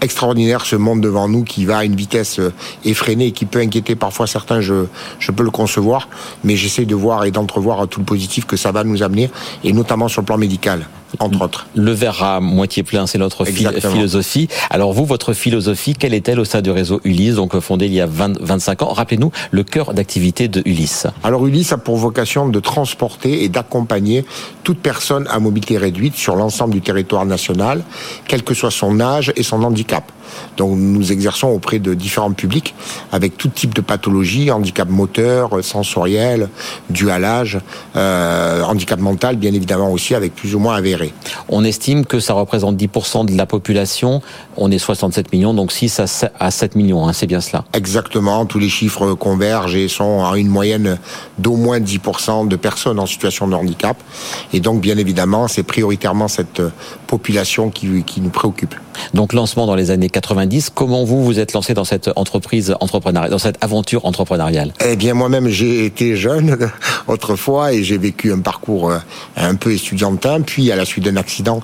extraordinaire 0.00 0.64
ce 0.64 0.76
monde 0.76 1.00
devant 1.00 1.28
nous 1.28 1.44
qui 1.44 1.64
va 1.64 1.78
à 1.78 1.84
une 1.84 1.96
vitesse 1.96 2.38
euh, 2.38 2.52
effrénée 2.84 3.26
et 3.26 3.32
qui 3.32 3.46
peut 3.46 3.60
inquiéter 3.60 3.94
parfois 3.94 4.26
certains, 4.26 4.60
je, 4.60 4.86
je 5.18 5.32
peux 5.32 5.42
le 5.42 5.50
concevoir, 5.50 6.08
mais 6.44 6.56
j'essaie 6.56 6.84
de 6.84 6.94
voir 6.94 7.24
et 7.24 7.30
d'entrevoir 7.30 7.86
tout 7.88 8.00
le 8.00 8.06
positif 8.06 8.46
que 8.46 8.56
ça 8.56 8.72
va 8.72 8.84
nous 8.84 9.02
amener, 9.02 9.30
et 9.64 9.72
notamment 9.72 10.08
sur 10.08 10.22
le 10.22 10.26
plan 10.26 10.38
médical 10.38 10.86
entre 11.18 11.42
autres. 11.42 11.66
Le 11.74 11.92
verre 11.92 12.22
à 12.22 12.40
moitié 12.40 12.82
plein, 12.82 13.06
c'est 13.06 13.18
notre 13.18 13.44
philosophie. 13.44 14.48
Alors 14.70 14.92
vous, 14.92 15.04
votre 15.04 15.32
philosophie, 15.32 15.94
quelle 15.94 16.14
est-elle 16.14 16.40
au 16.40 16.44
sein 16.44 16.62
du 16.62 16.70
réseau 16.70 17.00
Ulysse, 17.04 17.36
donc 17.36 17.58
fondé 17.60 17.86
il 17.86 17.94
y 17.94 18.00
a 18.00 18.06
20, 18.06 18.40
25 18.40 18.82
ans? 18.82 18.92
Rappelez-nous 18.92 19.30
le 19.50 19.62
cœur 19.62 19.94
d'activité 19.94 20.48
de 20.48 20.62
Ulysse. 20.64 21.06
Alors 21.22 21.46
Ulysse 21.46 21.72
a 21.72 21.78
pour 21.78 21.96
vocation 21.96 22.48
de 22.48 22.60
transporter 22.60 23.44
et 23.44 23.48
d'accompagner 23.48 24.24
toute 24.62 24.78
personne 24.78 25.26
à 25.30 25.38
mobilité 25.38 25.78
réduite 25.78 26.16
sur 26.16 26.36
l'ensemble 26.36 26.74
du 26.74 26.80
territoire 26.80 27.24
national, 27.24 27.82
quel 28.26 28.42
que 28.42 28.54
soit 28.54 28.70
son 28.70 29.00
âge 29.00 29.32
et 29.36 29.42
son 29.42 29.62
handicap. 29.62 30.12
Donc 30.56 30.76
nous 30.76 31.12
exerçons 31.12 31.48
auprès 31.48 31.78
de 31.78 31.94
différents 31.94 32.32
publics 32.32 32.74
avec 33.12 33.36
tout 33.36 33.48
type 33.48 33.74
de 33.74 33.80
pathologies, 33.80 34.50
handicap 34.50 34.88
moteur, 34.88 35.50
sensoriel, 35.62 36.48
dû 36.90 37.10
à 37.10 37.18
l'âge, 37.18 37.58
euh, 37.96 38.62
handicap 38.62 39.00
mental 39.00 39.36
bien 39.36 39.52
évidemment 39.52 39.90
aussi 39.90 40.14
avec 40.14 40.34
plus 40.34 40.54
ou 40.54 40.58
moins 40.58 40.76
avéré. 40.76 41.12
On 41.48 41.64
estime 41.64 42.04
que 42.06 42.20
ça 42.20 42.34
représente 42.34 42.76
10% 42.76 43.26
de 43.26 43.36
la 43.36 43.46
population, 43.46 44.22
on 44.56 44.70
est 44.70 44.78
67 44.78 45.32
millions, 45.32 45.54
donc 45.54 45.72
6 45.72 46.00
à 46.38 46.50
7 46.50 46.76
millions, 46.76 47.06
hein, 47.06 47.12
c'est 47.12 47.26
bien 47.26 47.40
cela 47.40 47.64
Exactement, 47.72 48.46
tous 48.46 48.58
les 48.58 48.68
chiffres 48.68 49.14
convergent 49.14 49.76
et 49.76 49.88
sont 49.88 50.24
à 50.24 50.36
une 50.36 50.48
moyenne 50.48 50.98
d'au 51.38 51.56
moins 51.56 51.80
10% 51.80 52.48
de 52.48 52.56
personnes 52.56 52.98
en 52.98 53.06
situation 53.06 53.48
de 53.48 53.54
handicap. 53.54 53.96
Et 54.52 54.60
donc 54.60 54.80
bien 54.80 54.98
évidemment, 54.98 55.48
c'est 55.48 55.62
prioritairement 55.62 56.28
cette 56.28 56.62
population 57.06 57.70
qui, 57.70 58.02
qui 58.04 58.20
nous 58.20 58.30
préoccupe. 58.30 58.74
Donc 59.14 59.32
lancement 59.32 59.66
dans 59.66 59.74
les 59.74 59.90
années 59.90 60.08
90. 60.16 60.70
Comment 60.74 61.04
vous 61.04 61.22
vous 61.22 61.38
êtes 61.38 61.52
lancé 61.52 61.74
dans 61.74 61.84
cette 61.84 62.10
entreprise 62.16 62.74
entrepreneuriale, 62.80 63.30
dans 63.30 63.38
cette 63.38 63.62
aventure 63.62 64.06
entrepreneuriale? 64.06 64.72
Eh 64.82 64.96
bien 64.96 65.12
moi-même 65.12 65.46
j'ai 65.48 65.84
été 65.84 66.16
jeune 66.16 66.70
autrefois 67.06 67.74
et 67.74 67.84
j'ai 67.84 67.98
vécu 67.98 68.32
un 68.32 68.40
parcours 68.40 68.92
un 69.36 69.54
peu 69.56 69.72
étudiantin. 69.74 70.40
Puis 70.40 70.72
à 70.72 70.76
la 70.76 70.86
suite 70.86 71.04
d'un 71.04 71.16
accident, 71.16 71.60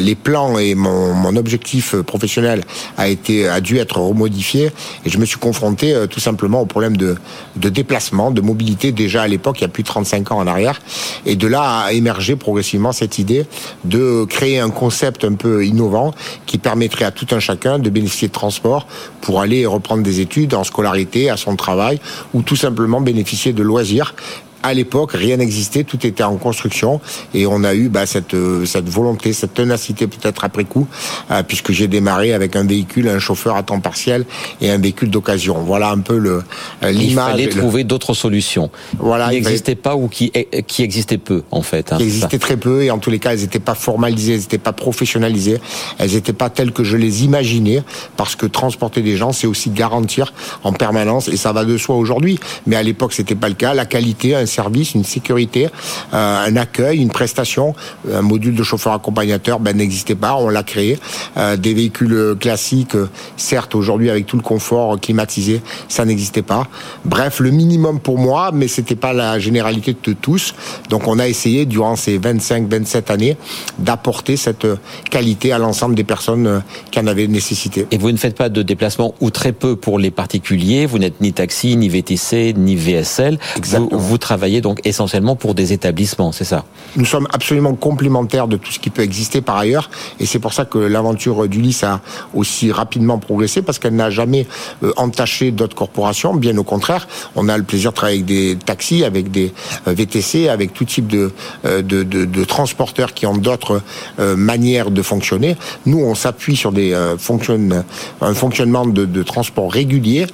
les 0.00 0.14
plans 0.14 0.58
et 0.58 0.74
mon, 0.74 1.36
objectif 1.36 1.96
professionnel 1.96 2.62
a 2.96 3.08
été 3.08 3.48
a 3.48 3.60
dû 3.60 3.78
être 3.78 3.98
remodifié 3.98 4.70
et 5.04 5.10
je 5.10 5.18
me 5.18 5.24
suis 5.24 5.38
confronté 5.38 5.94
tout 6.10 6.20
simplement 6.20 6.60
au 6.60 6.66
problème 6.66 6.96
de, 6.96 7.16
de 7.56 7.68
déplacement, 7.68 8.30
de 8.30 8.40
mobilité 8.40 8.92
déjà 8.92 9.22
à 9.22 9.28
l'époque, 9.28 9.58
il 9.58 9.62
y 9.62 9.64
a 9.64 9.68
plus 9.68 9.82
de 9.82 9.88
35 9.88 10.32
ans 10.32 10.38
en 10.38 10.46
arrière. 10.46 10.80
Et 11.26 11.36
de 11.36 11.46
là 11.46 11.84
a 11.84 11.92
émergé 11.92 12.36
progressivement 12.36 12.92
cette 12.92 13.18
idée 13.18 13.46
de 13.84 14.24
créer 14.24 14.60
un 14.60 14.70
concept 14.70 15.24
un 15.24 15.34
peu 15.34 15.64
innovant 15.64 16.12
qui 16.46 16.58
permettrait 16.58 17.04
à 17.04 17.10
tout 17.10 17.26
un 17.32 17.40
chacun 17.40 17.78
de 17.82 17.90
bénéficier 17.90 18.28
de 18.28 18.32
transport 18.32 18.86
pour 19.20 19.40
aller 19.40 19.66
reprendre 19.66 20.02
des 20.02 20.20
études 20.20 20.54
en 20.54 20.64
scolarité, 20.64 21.30
à 21.30 21.36
son 21.36 21.56
travail, 21.56 22.00
ou 22.32 22.42
tout 22.42 22.56
simplement 22.56 23.00
bénéficier 23.00 23.52
de 23.52 23.62
loisirs 23.62 24.14
à 24.62 24.74
l'époque, 24.74 25.12
rien 25.12 25.36
n'existait, 25.36 25.84
tout 25.84 26.06
était 26.06 26.22
en 26.22 26.36
construction, 26.36 27.00
et 27.34 27.46
on 27.46 27.64
a 27.64 27.74
eu 27.74 27.88
bah, 27.88 28.06
cette, 28.06 28.34
euh, 28.34 28.64
cette 28.64 28.88
volonté, 28.88 29.32
cette 29.32 29.54
ténacité 29.54 30.06
peut-être 30.06 30.44
après 30.44 30.64
coup, 30.64 30.86
euh, 31.30 31.42
puisque 31.42 31.72
j'ai 31.72 31.88
démarré 31.88 32.32
avec 32.32 32.56
un 32.56 32.64
véhicule, 32.64 33.08
un 33.08 33.18
chauffeur 33.18 33.56
à 33.56 33.62
temps 33.62 33.80
partiel 33.80 34.24
et 34.60 34.70
un 34.70 34.78
véhicule 34.78 35.10
d'occasion. 35.10 35.62
Voilà 35.64 35.90
un 35.90 35.98
peu 35.98 36.18
le 36.18 36.42
euh, 36.82 36.90
l'image. 36.90 37.38
Il 37.38 37.46
fallait 37.46 37.48
trouver 37.48 37.84
d'autres 37.84 38.14
solutions. 38.14 38.70
Voilà, 38.98 39.28
qui 39.30 39.36
n'existaient 39.36 39.74
pas 39.74 39.96
ou 39.96 40.08
qui 40.08 40.32
qui 40.66 40.82
existaient 40.82 41.18
peu 41.18 41.42
en 41.50 41.62
fait. 41.62 41.92
Hein, 41.92 41.98
qui 41.98 42.04
existaient 42.04 42.38
très 42.38 42.56
peu, 42.56 42.82
et 42.82 42.90
en 42.90 42.98
tous 42.98 43.10
les 43.10 43.18
cas, 43.18 43.32
elles 43.32 43.40
n'étaient 43.40 43.58
pas 43.58 43.74
formalisées, 43.74 44.34
elles 44.34 44.40
n'étaient 44.40 44.58
pas 44.58 44.72
professionnalisées, 44.72 45.58
elles 45.98 46.12
n'étaient 46.12 46.32
pas 46.32 46.50
telles 46.50 46.72
que 46.72 46.84
je 46.84 46.96
les 46.96 47.24
imaginais, 47.24 47.82
parce 48.16 48.36
que 48.36 48.46
transporter 48.46 49.02
des 49.02 49.16
gens, 49.16 49.32
c'est 49.32 49.46
aussi 49.46 49.70
garantir 49.70 50.32
en 50.62 50.72
permanence, 50.72 51.28
et 51.28 51.36
ça 51.36 51.52
va 51.52 51.64
de 51.64 51.76
soi 51.76 51.96
aujourd'hui. 51.96 52.38
Mais 52.66 52.76
à 52.76 52.82
l'époque, 52.82 53.12
c'était 53.12 53.34
pas 53.34 53.48
le 53.48 53.54
cas. 53.54 53.74
La 53.74 53.86
qualité, 53.86 54.34
un 54.34 54.46
service, 54.52 54.94
une 54.94 55.04
sécurité, 55.04 55.68
euh, 56.14 56.46
un 56.46 56.56
accueil, 56.56 56.98
une 56.98 57.10
prestation. 57.10 57.74
Un 58.12 58.22
module 58.22 58.54
de 58.54 58.62
chauffeur 58.62 58.92
accompagnateur 58.92 59.60
ben, 59.60 59.76
n'existait 59.76 60.14
pas, 60.14 60.36
on 60.36 60.48
l'a 60.48 60.62
créé. 60.62 60.98
Euh, 61.36 61.56
des 61.56 61.74
véhicules 61.74 62.36
classiques, 62.38 62.96
certes 63.36 63.74
aujourd'hui 63.74 64.10
avec 64.10 64.26
tout 64.26 64.36
le 64.36 64.42
confort 64.42 65.00
climatisé, 65.00 65.62
ça 65.88 66.04
n'existait 66.04 66.42
pas. 66.42 66.66
Bref, 67.04 67.40
le 67.40 67.50
minimum 67.50 68.00
pour 68.00 68.18
moi, 68.18 68.50
mais 68.52 68.68
c'était 68.68 68.96
pas 68.96 69.12
la 69.12 69.38
généralité 69.38 69.96
de 70.02 70.12
tous. 70.12 70.54
Donc 70.88 71.08
on 71.08 71.18
a 71.18 71.28
essayé 71.28 71.66
durant 71.66 71.96
ces 71.96 72.18
25-27 72.18 73.12
années 73.12 73.36
d'apporter 73.78 74.36
cette 74.36 74.66
qualité 75.10 75.52
à 75.52 75.58
l'ensemble 75.58 75.94
des 75.94 76.04
personnes 76.04 76.62
qui 76.90 76.98
en 76.98 77.06
avaient 77.06 77.26
nécessité. 77.26 77.86
Et 77.90 77.98
vous 77.98 78.10
ne 78.10 78.16
faites 78.16 78.36
pas 78.36 78.48
de 78.48 78.62
déplacement 78.62 79.14
ou 79.20 79.30
très 79.30 79.52
peu 79.52 79.76
pour 79.76 79.98
les 79.98 80.10
particuliers. 80.10 80.86
Vous 80.86 80.98
n'êtes 80.98 81.20
ni 81.20 81.32
taxi, 81.32 81.76
ni 81.76 81.88
VTC, 81.88 82.54
ni 82.56 82.76
VSL. 82.76 83.38
Exactement. 83.56 84.00
vous 84.00 84.18
travaillez 84.18 84.41
donc 84.60 84.80
essentiellement 84.84 85.36
pour 85.36 85.54
des 85.54 85.72
établissements, 85.72 86.32
c'est 86.32 86.44
ça 86.44 86.64
Nous 86.96 87.04
sommes 87.04 87.28
absolument 87.32 87.74
complémentaires 87.74 88.48
de 88.48 88.56
tout 88.56 88.72
ce 88.72 88.78
qui 88.78 88.90
peut 88.90 89.02
exister 89.02 89.40
par 89.40 89.56
ailleurs, 89.56 89.90
et 90.20 90.26
c'est 90.26 90.38
pour 90.38 90.52
ça 90.52 90.64
que 90.64 90.78
l'aventure 90.78 91.48
d'Ulysse 91.48 91.84
a 91.84 92.00
aussi 92.34 92.72
rapidement 92.72 93.18
progressé, 93.18 93.62
parce 93.62 93.78
qu'elle 93.78 93.94
n'a 93.94 94.10
jamais 94.10 94.46
euh, 94.82 94.92
entaché 94.96 95.50
d'autres 95.50 95.76
corporations, 95.76 96.34
bien 96.34 96.56
au 96.58 96.64
contraire, 96.64 97.06
on 97.36 97.48
a 97.48 97.56
le 97.56 97.62
plaisir 97.62 97.90
de 97.90 97.96
travailler 97.96 98.18
avec 98.18 98.26
des 98.26 98.56
taxis, 98.56 99.04
avec 99.04 99.30
des 99.30 99.52
euh, 99.86 99.92
VTC, 99.92 100.48
avec 100.48 100.72
tout 100.72 100.84
type 100.84 101.06
de, 101.06 101.32
euh, 101.64 101.82
de, 101.82 102.02
de, 102.02 102.24
de 102.24 102.44
transporteurs 102.44 103.14
qui 103.14 103.26
ont 103.26 103.36
d'autres 103.36 103.82
manières 104.18 104.90
de 104.90 105.02
fonctionner. 105.02 105.56
Nous, 105.86 105.98
on 105.98 106.14
s'appuie 106.14 106.56
sur 106.56 106.72
des 106.72 106.96
fonctionne, 107.18 107.84
un 108.20 108.34
fonctionnement 108.34 108.86
de, 108.86 109.04
de 109.04 109.22
transport 109.22 109.72
régulier 109.72 110.26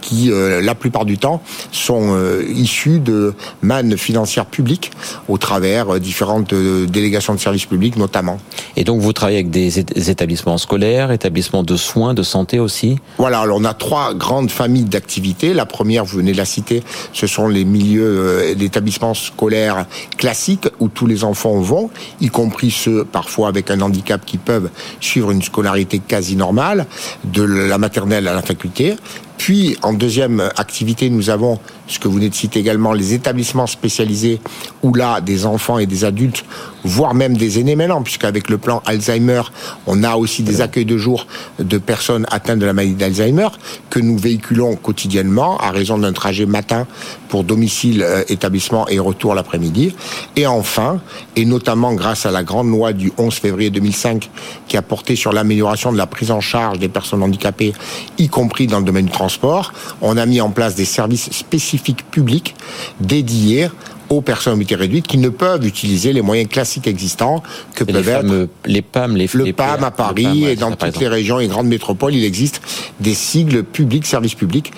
qui, 0.00 0.30
la 0.30 0.74
plupart 0.74 1.04
du 1.04 1.18
temps, 1.18 1.42
sont 1.72 2.16
issus 2.48 2.75
de 2.84 3.34
mannes 3.62 3.96
financières 3.96 4.46
publiques 4.46 4.90
au 5.28 5.38
travers 5.38 5.94
euh, 5.94 5.98
différentes 5.98 6.52
euh, 6.52 6.86
délégations 6.86 7.34
de 7.34 7.40
services 7.40 7.66
publics 7.66 7.96
notamment. 7.96 8.38
Et 8.76 8.84
donc 8.84 9.00
vous 9.00 9.12
travaillez 9.12 9.38
avec 9.38 9.50
des 9.50 9.78
établissements 10.10 10.58
scolaires, 10.58 11.10
établissements 11.10 11.62
de 11.62 11.76
soins, 11.76 12.14
de 12.14 12.22
santé 12.22 12.58
aussi? 12.58 12.98
Voilà, 13.18 13.40
alors 13.40 13.58
on 13.60 13.64
a 13.64 13.74
trois 13.74 14.14
grandes 14.14 14.50
familles 14.50 14.84
d'activités. 14.84 15.54
La 15.54 15.66
première, 15.66 16.04
vous 16.04 16.18
venez 16.18 16.32
de 16.32 16.36
la 16.36 16.44
citer, 16.44 16.82
ce 17.12 17.26
sont 17.26 17.48
les 17.48 17.64
milieux 17.64 18.04
euh, 18.04 18.54
d'établissements 18.54 19.14
scolaires 19.14 19.86
classiques 20.18 20.68
où 20.78 20.88
tous 20.88 21.06
les 21.06 21.24
enfants 21.24 21.58
vont, 21.60 21.90
y 22.20 22.28
compris 22.28 22.70
ceux 22.70 23.04
parfois 23.04 23.48
avec 23.48 23.70
un 23.70 23.80
handicap 23.80 24.24
qui 24.24 24.38
peuvent 24.38 24.70
suivre 25.00 25.30
une 25.30 25.42
scolarité 25.42 25.98
quasi 25.98 26.36
normale, 26.36 26.86
de 27.24 27.42
la 27.42 27.78
maternelle 27.78 28.28
à 28.28 28.34
la 28.34 28.42
faculté. 28.42 28.96
Puis, 29.38 29.76
en 29.82 29.92
deuxième 29.92 30.40
activité, 30.56 31.10
nous 31.10 31.30
avons 31.30 31.58
ce 31.86 31.98
que 31.98 32.08
vous 32.08 32.14
venez 32.14 32.28
de 32.28 32.34
citer 32.34 32.60
également, 32.60 32.92
les 32.92 33.14
établissements 33.14 33.66
spécialisés 33.66 34.40
où 34.82 34.92
là, 34.94 35.20
des 35.20 35.46
enfants 35.46 35.78
et 35.78 35.86
des 35.86 36.04
adultes, 36.04 36.44
voire 36.84 37.14
même 37.14 37.36
des 37.36 37.58
aînés 37.58 37.76
maintenant, 37.76 38.02
puisqu'avec 38.02 38.48
le 38.48 38.58
plan 38.58 38.82
Alzheimer, 38.86 39.42
on 39.86 40.02
a 40.02 40.16
aussi 40.16 40.42
des 40.42 40.60
accueils 40.60 40.84
de 40.84 40.96
jour 40.96 41.26
de 41.58 41.78
personnes 41.78 42.26
atteintes 42.30 42.58
de 42.58 42.66
la 42.66 42.72
maladie 42.72 42.94
d'Alzheimer 42.94 43.48
que 43.90 43.98
nous 43.98 44.16
véhiculons 44.16 44.76
quotidiennement 44.76 45.58
à 45.58 45.70
raison 45.70 45.98
d'un 45.98 46.12
trajet 46.12 46.46
matin 46.46 46.86
pour 47.28 47.44
domicile, 47.44 48.02
euh, 48.02 48.22
établissement 48.28 48.86
et 48.88 48.98
retour 48.98 49.34
l'après-midi. 49.34 49.94
Et 50.36 50.46
enfin, 50.46 51.00
et 51.34 51.44
notamment 51.44 51.94
grâce 51.94 52.26
à 52.26 52.30
la 52.30 52.42
grande 52.44 52.68
loi 52.68 52.92
du 52.92 53.12
11 53.18 53.34
février 53.34 53.70
2005 53.70 54.30
qui 54.68 54.76
a 54.76 54.82
porté 54.82 55.16
sur 55.16 55.32
l'amélioration 55.32 55.92
de 55.92 55.96
la 55.96 56.06
prise 56.06 56.30
en 56.30 56.40
charge 56.40 56.78
des 56.78 56.88
personnes 56.88 57.22
handicapées, 57.22 57.72
y 58.18 58.28
compris 58.28 58.66
dans 58.66 58.78
le 58.78 58.84
domaine 58.84 59.06
du 59.06 59.12
transport, 59.12 59.72
on 60.00 60.16
a 60.16 60.26
mis 60.26 60.40
en 60.40 60.50
place 60.50 60.74
des 60.74 60.84
services 60.84 61.30
spécifiques 61.32 61.75
publics 61.78 62.54
dédiés 63.00 63.68
aux 64.08 64.20
personnes 64.20 64.52
à 64.52 64.56
mobilité 64.56 64.76
réduite 64.76 65.06
qui 65.06 65.18
ne 65.18 65.28
peuvent 65.28 65.66
utiliser 65.66 66.12
les 66.12 66.22
moyens 66.22 66.48
classiques 66.48 66.86
existants 66.86 67.42
que 67.74 67.84
peuvent 67.84 68.08
être 68.08 68.48
les 68.64 68.82
PAM, 68.82 69.16
les 69.16 69.28
le 69.32 69.52
PAM 69.52 69.84
à 69.84 69.90
Paris 69.90 70.44
et 70.44 70.56
dans 70.56 70.72
toutes 70.72 71.00
les 71.00 71.08
régions 71.08 71.40
et 71.40 71.48
grandes 71.48 71.66
métropoles, 71.66 72.14
il 72.14 72.24
existe 72.24 72.62
des 73.00 73.14
sigles 73.14 73.64
publics, 73.64 74.06
services 74.06 74.34
publics, 74.34 74.72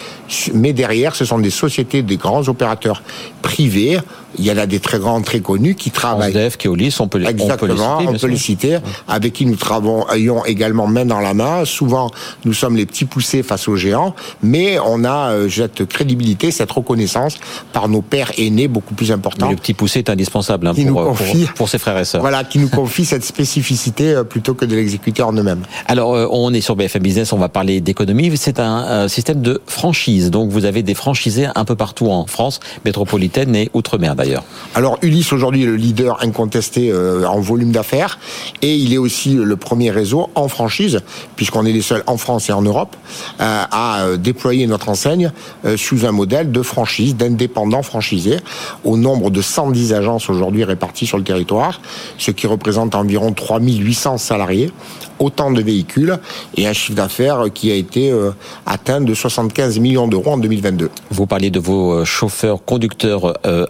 mais 0.54 0.72
derrière, 0.72 1.14
ce 1.14 1.24
sont 1.24 1.38
des 1.38 1.50
sociétés, 1.50 2.02
des 2.02 2.16
grands 2.16 2.48
opérateurs 2.48 3.02
privés. 3.42 3.98
Il 4.38 4.44
y 4.44 4.52
en 4.52 4.58
a 4.58 4.66
des 4.66 4.80
très 4.80 4.98
grands, 4.98 5.20
très 5.22 5.40
connus 5.40 5.74
qui 5.74 5.90
travaillent. 5.90 6.32
Transdev, 6.32 6.56
Keolis, 6.56 6.96
on 7.00 7.08
peut, 7.08 7.24
Exactement, 7.24 7.48
on 7.58 7.58
peut 7.58 7.66
les 7.66 7.76
citer, 7.76 8.08
on 8.08 8.18
peut 8.18 8.26
les 8.26 8.36
citer 8.36 8.78
avec 9.06 9.32
qui 9.32 9.46
nous 9.46 9.56
travaillons 9.56 10.44
également 10.44 10.86
main 10.86 11.04
dans 11.04 11.20
la 11.20 11.34
main. 11.34 11.64
Souvent, 11.64 12.10
nous 12.44 12.52
sommes 12.52 12.76
les 12.76 12.86
petits 12.86 13.04
poussés 13.04 13.42
face 13.42 13.68
aux 13.68 13.76
géants, 13.76 14.14
mais 14.42 14.78
on 14.78 15.04
a 15.04 15.32
euh, 15.32 15.48
cette 15.48 15.86
crédibilité, 15.86 16.50
cette 16.50 16.70
reconnaissance 16.70 17.38
par 17.72 17.88
nos 17.88 18.02
pères 18.02 18.32
aînés 18.38 18.68
beaucoup 18.68 18.94
plus 18.94 19.12
important. 19.12 19.50
le 19.50 19.56
petit 19.56 19.74
poussé 19.74 20.00
est 20.00 20.10
indispensable 20.10 20.68
hein, 20.68 20.74
pour, 20.74 21.16
pour, 21.56 21.68
ses 21.68 21.78
frères 21.78 21.98
et 21.98 22.04
sœurs. 22.04 22.20
Voilà, 22.20 22.44
qui 22.44 22.58
nous 22.58 22.68
confie 22.68 23.04
cette 23.04 23.24
spécificité 23.24 24.12
euh, 24.14 24.24
plutôt 24.24 24.54
que 24.54 24.64
de 24.64 24.76
l'exécuter 24.76 25.22
en 25.22 25.32
eux-mêmes. 25.32 25.62
Alors, 25.86 26.14
euh, 26.14 26.26
on 26.30 26.52
est 26.52 26.60
sur 26.60 26.76
BFM 26.76 27.02
Business, 27.02 27.32
on 27.32 27.38
va 27.38 27.48
parler 27.48 27.80
d'économie. 27.80 28.30
C'est 28.36 28.60
un 28.60 29.08
système 29.08 29.42
de 29.42 29.60
franchise. 29.66 30.30
Donc, 30.30 30.50
vous 30.50 30.64
avez 30.64 30.82
des 30.82 30.94
franchisés 30.94 31.48
un 31.54 31.64
peu 31.64 31.74
partout 31.74 32.10
en 32.10 32.26
France, 32.26 32.60
métropolitaine 32.84 33.54
et 33.56 33.70
outre-mer 33.74 34.14
d'ailleurs. 34.14 34.27
Alors, 34.74 34.98
Ulysse 35.02 35.32
aujourd'hui 35.32 35.64
est 35.64 35.66
le 35.66 35.76
leader 35.76 36.22
incontesté 36.22 36.90
euh, 36.92 37.26
en 37.26 37.40
volume 37.40 37.72
d'affaires. 37.72 38.18
Et 38.62 38.76
il 38.76 38.94
est 38.94 38.98
aussi 38.98 39.34
le 39.34 39.56
premier 39.56 39.90
réseau 39.90 40.30
en 40.34 40.48
franchise, 40.48 41.00
puisqu'on 41.36 41.66
est 41.66 41.72
les 41.72 41.82
seuls 41.82 42.04
en 42.06 42.16
France 42.16 42.48
et 42.48 42.52
en 42.52 42.62
Europe 42.62 42.96
à 43.38 44.04
déployer 44.16 44.66
notre 44.66 44.88
enseigne 44.88 45.32
sous 45.76 46.06
un 46.06 46.12
modèle 46.12 46.52
de 46.52 46.62
franchise, 46.62 47.16
d'indépendants 47.16 47.82
franchisés 47.82 48.38
au 48.84 48.96
nom 48.96 49.08
nombre 49.08 49.30
de 49.30 49.40
110 49.40 49.94
agences 49.94 50.28
aujourd'hui 50.28 50.64
réparties 50.64 51.06
sur 51.06 51.16
le 51.16 51.24
territoire, 51.24 51.80
ce 52.18 52.30
qui 52.30 52.46
représente 52.46 52.94
environ 52.94 53.32
3800 53.32 54.18
salariés, 54.18 54.70
autant 55.18 55.50
de 55.50 55.62
véhicules 55.62 56.18
et 56.56 56.66
un 56.66 56.74
chiffre 56.74 56.94
d'affaires 56.94 57.44
qui 57.54 57.70
a 57.70 57.74
été 57.74 58.10
euh, 58.10 58.32
atteint 58.66 59.00
de 59.00 59.14
75 59.14 59.78
millions 59.78 60.08
d'euros 60.08 60.32
en 60.32 60.38
2022. 60.38 60.90
Vous 61.10 61.26
parlez 61.26 61.50
de 61.50 61.58
vos 61.58 61.92
euh, 61.92 62.04
chauffeurs, 62.04 62.62
conducteurs, 62.64 63.38
euh, 63.46 63.66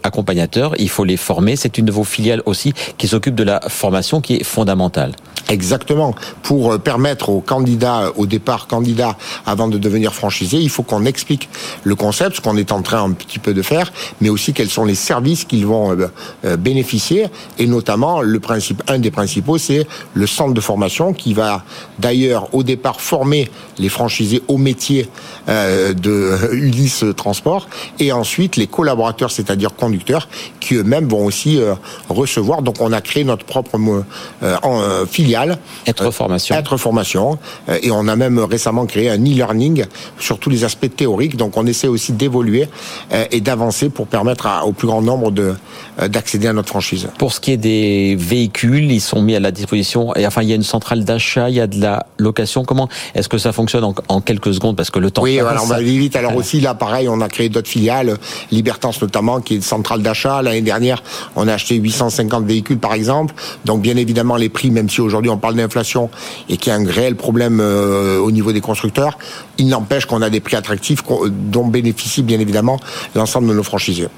il 0.78 0.88
faut 0.88 1.04
les 1.04 1.16
former. 1.16 1.56
C'est 1.56 1.78
une 1.78 1.86
de 1.86 1.92
vos 1.92 2.04
filiales 2.04 2.42
aussi 2.46 2.72
qui 2.96 3.08
s'occupe 3.08 3.34
de 3.34 3.44
la 3.44 3.60
formation 3.68 4.20
qui 4.20 4.36
est 4.36 4.44
fondamentale. 4.44 5.12
Exactement. 5.48 6.14
Pour 6.42 6.78
permettre 6.78 7.30
aux 7.30 7.40
candidats, 7.40 8.12
au 8.16 8.26
départ 8.26 8.66
candidats, 8.66 9.16
avant 9.46 9.68
de 9.68 9.78
devenir 9.78 10.12
franchisés, 10.14 10.58
il 10.58 10.68
faut 10.68 10.82
qu'on 10.82 11.06
explique 11.06 11.48
le 11.84 11.94
concept, 11.94 12.36
ce 12.36 12.40
qu'on 12.42 12.58
est 12.58 12.70
en 12.70 12.82
train 12.82 13.02
un 13.02 13.12
petit 13.12 13.38
peu 13.38 13.54
de 13.54 13.62
faire, 13.62 13.90
mais 14.20 14.28
aussi 14.28 14.52
quels 14.52 14.68
sont 14.68 14.84
les 14.84 14.94
services 14.94 15.44
qu'ils 15.46 15.66
vont 15.66 15.96
bénéficier. 16.58 17.28
Et 17.58 17.66
notamment, 17.66 18.20
le 18.20 18.40
principe, 18.40 18.82
un 18.88 18.98
des 18.98 19.10
principaux, 19.10 19.56
c'est 19.56 19.86
le 20.12 20.26
centre 20.26 20.52
de 20.52 20.60
formation 20.60 21.14
qui 21.14 21.32
va 21.32 21.64
d'ailleurs 21.98 22.52
au 22.52 22.62
départ 22.62 23.00
former 23.00 23.50
les 23.78 23.88
franchisés 23.88 24.42
au 24.48 24.58
métier 24.58 25.08
de 25.46 26.52
Ulysse 26.52 27.04
Transport 27.16 27.68
et 27.98 28.12
ensuite 28.12 28.56
les 28.56 28.66
collaborateurs, 28.66 29.30
c'est-à-dire 29.30 29.74
conducteurs, 29.74 30.27
qui 30.60 30.74
eux-mêmes 30.74 31.08
vont 31.08 31.24
aussi 31.24 31.60
recevoir. 32.08 32.62
Donc 32.62 32.76
on 32.80 32.92
a 32.92 33.00
créé 33.00 33.24
notre 33.24 33.44
propre 33.44 33.78
filiale. 35.10 35.58
Être 35.86 36.10
formation. 36.10 36.54
Être 36.54 36.76
formation. 36.76 37.38
et 37.82 37.90
on 37.90 38.08
a 38.08 38.16
même 38.16 38.38
récemment 38.38 38.86
créé 38.86 39.10
un 39.10 39.18
e-learning 39.18 39.84
sur 40.18 40.38
tous 40.38 40.50
les 40.50 40.64
aspects 40.64 40.94
théoriques. 40.94 41.36
Donc 41.36 41.56
on 41.56 41.66
essaie 41.66 41.88
aussi 41.88 42.12
d'évoluer 42.12 42.68
euh, 43.12 43.24
et 43.30 43.40
d'avancer 43.40 43.88
pour 43.88 44.06
permettre 44.06 44.48
au 44.64 44.72
plus 44.72 44.86
grand 44.86 45.02
nombre 45.02 45.30
de 45.30 45.54
euh, 46.00 46.08
d'accéder 46.08 46.48
à 46.48 46.52
notre 46.52 46.68
franchise. 46.68 47.08
Pour 47.18 47.32
ce 47.32 47.40
qui 47.40 47.52
est 47.52 47.56
des 47.56 48.16
véhicules, 48.18 48.90
ils 48.90 49.00
sont 49.00 49.22
mis 49.22 49.34
à 49.34 49.40
la 49.40 49.50
disposition. 49.50 50.14
Et 50.14 50.26
enfin, 50.26 50.42
il 50.42 50.48
y 50.48 50.52
a 50.52 50.56
une 50.56 50.62
centrale 50.62 51.04
d'achat, 51.04 51.48
il 51.48 51.56
y 51.56 51.60
a 51.60 51.66
de 51.66 51.80
la 51.80 52.06
location. 52.18 52.64
Comment 52.64 52.88
est-ce 53.14 53.28
que 53.28 53.38
ça 53.38 53.52
fonctionne 53.52 53.84
en, 53.84 54.20
quelques 54.20 54.54
secondes? 54.54 54.76
Parce 54.76 54.90
que 54.90 54.98
le 54.98 55.10
temps. 55.10 55.22
Oui, 55.22 55.38
alors 55.38 55.64
on 55.64 55.66
va 55.66 55.76
aller 55.76 55.98
vite. 55.98 56.16
Alors 56.16 56.36
aussi 56.36 56.60
là, 56.60 56.74
pareil, 56.74 57.08
on 57.08 57.20
a 57.20 57.28
créé 57.28 57.48
d'autres 57.48 57.68
filiales, 57.68 58.16
Libertance 58.50 59.00
notamment, 59.00 59.40
qui 59.40 59.54
est 59.54 59.56
une 59.56 59.62
centrale 59.62 60.02
d'achat. 60.02 60.17
L'année 60.24 60.62
dernière, 60.62 61.02
on 61.36 61.48
a 61.48 61.54
acheté 61.54 61.76
850 61.76 62.44
véhicules 62.44 62.78
par 62.78 62.94
exemple. 62.94 63.34
Donc 63.64 63.82
bien 63.82 63.96
évidemment, 63.96 64.36
les 64.36 64.48
prix, 64.48 64.70
même 64.70 64.88
si 64.88 65.00
aujourd'hui 65.00 65.30
on 65.30 65.38
parle 65.38 65.54
d'inflation 65.54 66.10
et 66.48 66.56
qu'il 66.56 66.72
y 66.72 66.76
a 66.76 66.78
un 66.78 66.86
réel 66.86 67.16
problème 67.16 67.60
euh, 67.60 68.18
au 68.18 68.30
niveau 68.30 68.52
des 68.52 68.60
constructeurs, 68.60 69.18
il 69.58 69.68
n'empêche 69.68 70.06
qu'on 70.06 70.22
a 70.22 70.30
des 70.30 70.40
prix 70.40 70.56
attractifs 70.56 71.02
dont 71.30 71.66
bénéficient 71.66 72.22
bien 72.22 72.40
évidemment 72.40 72.78
l'ensemble 73.14 73.48
de 73.48 73.54
nos 73.54 73.62
franchisés. 73.62 74.08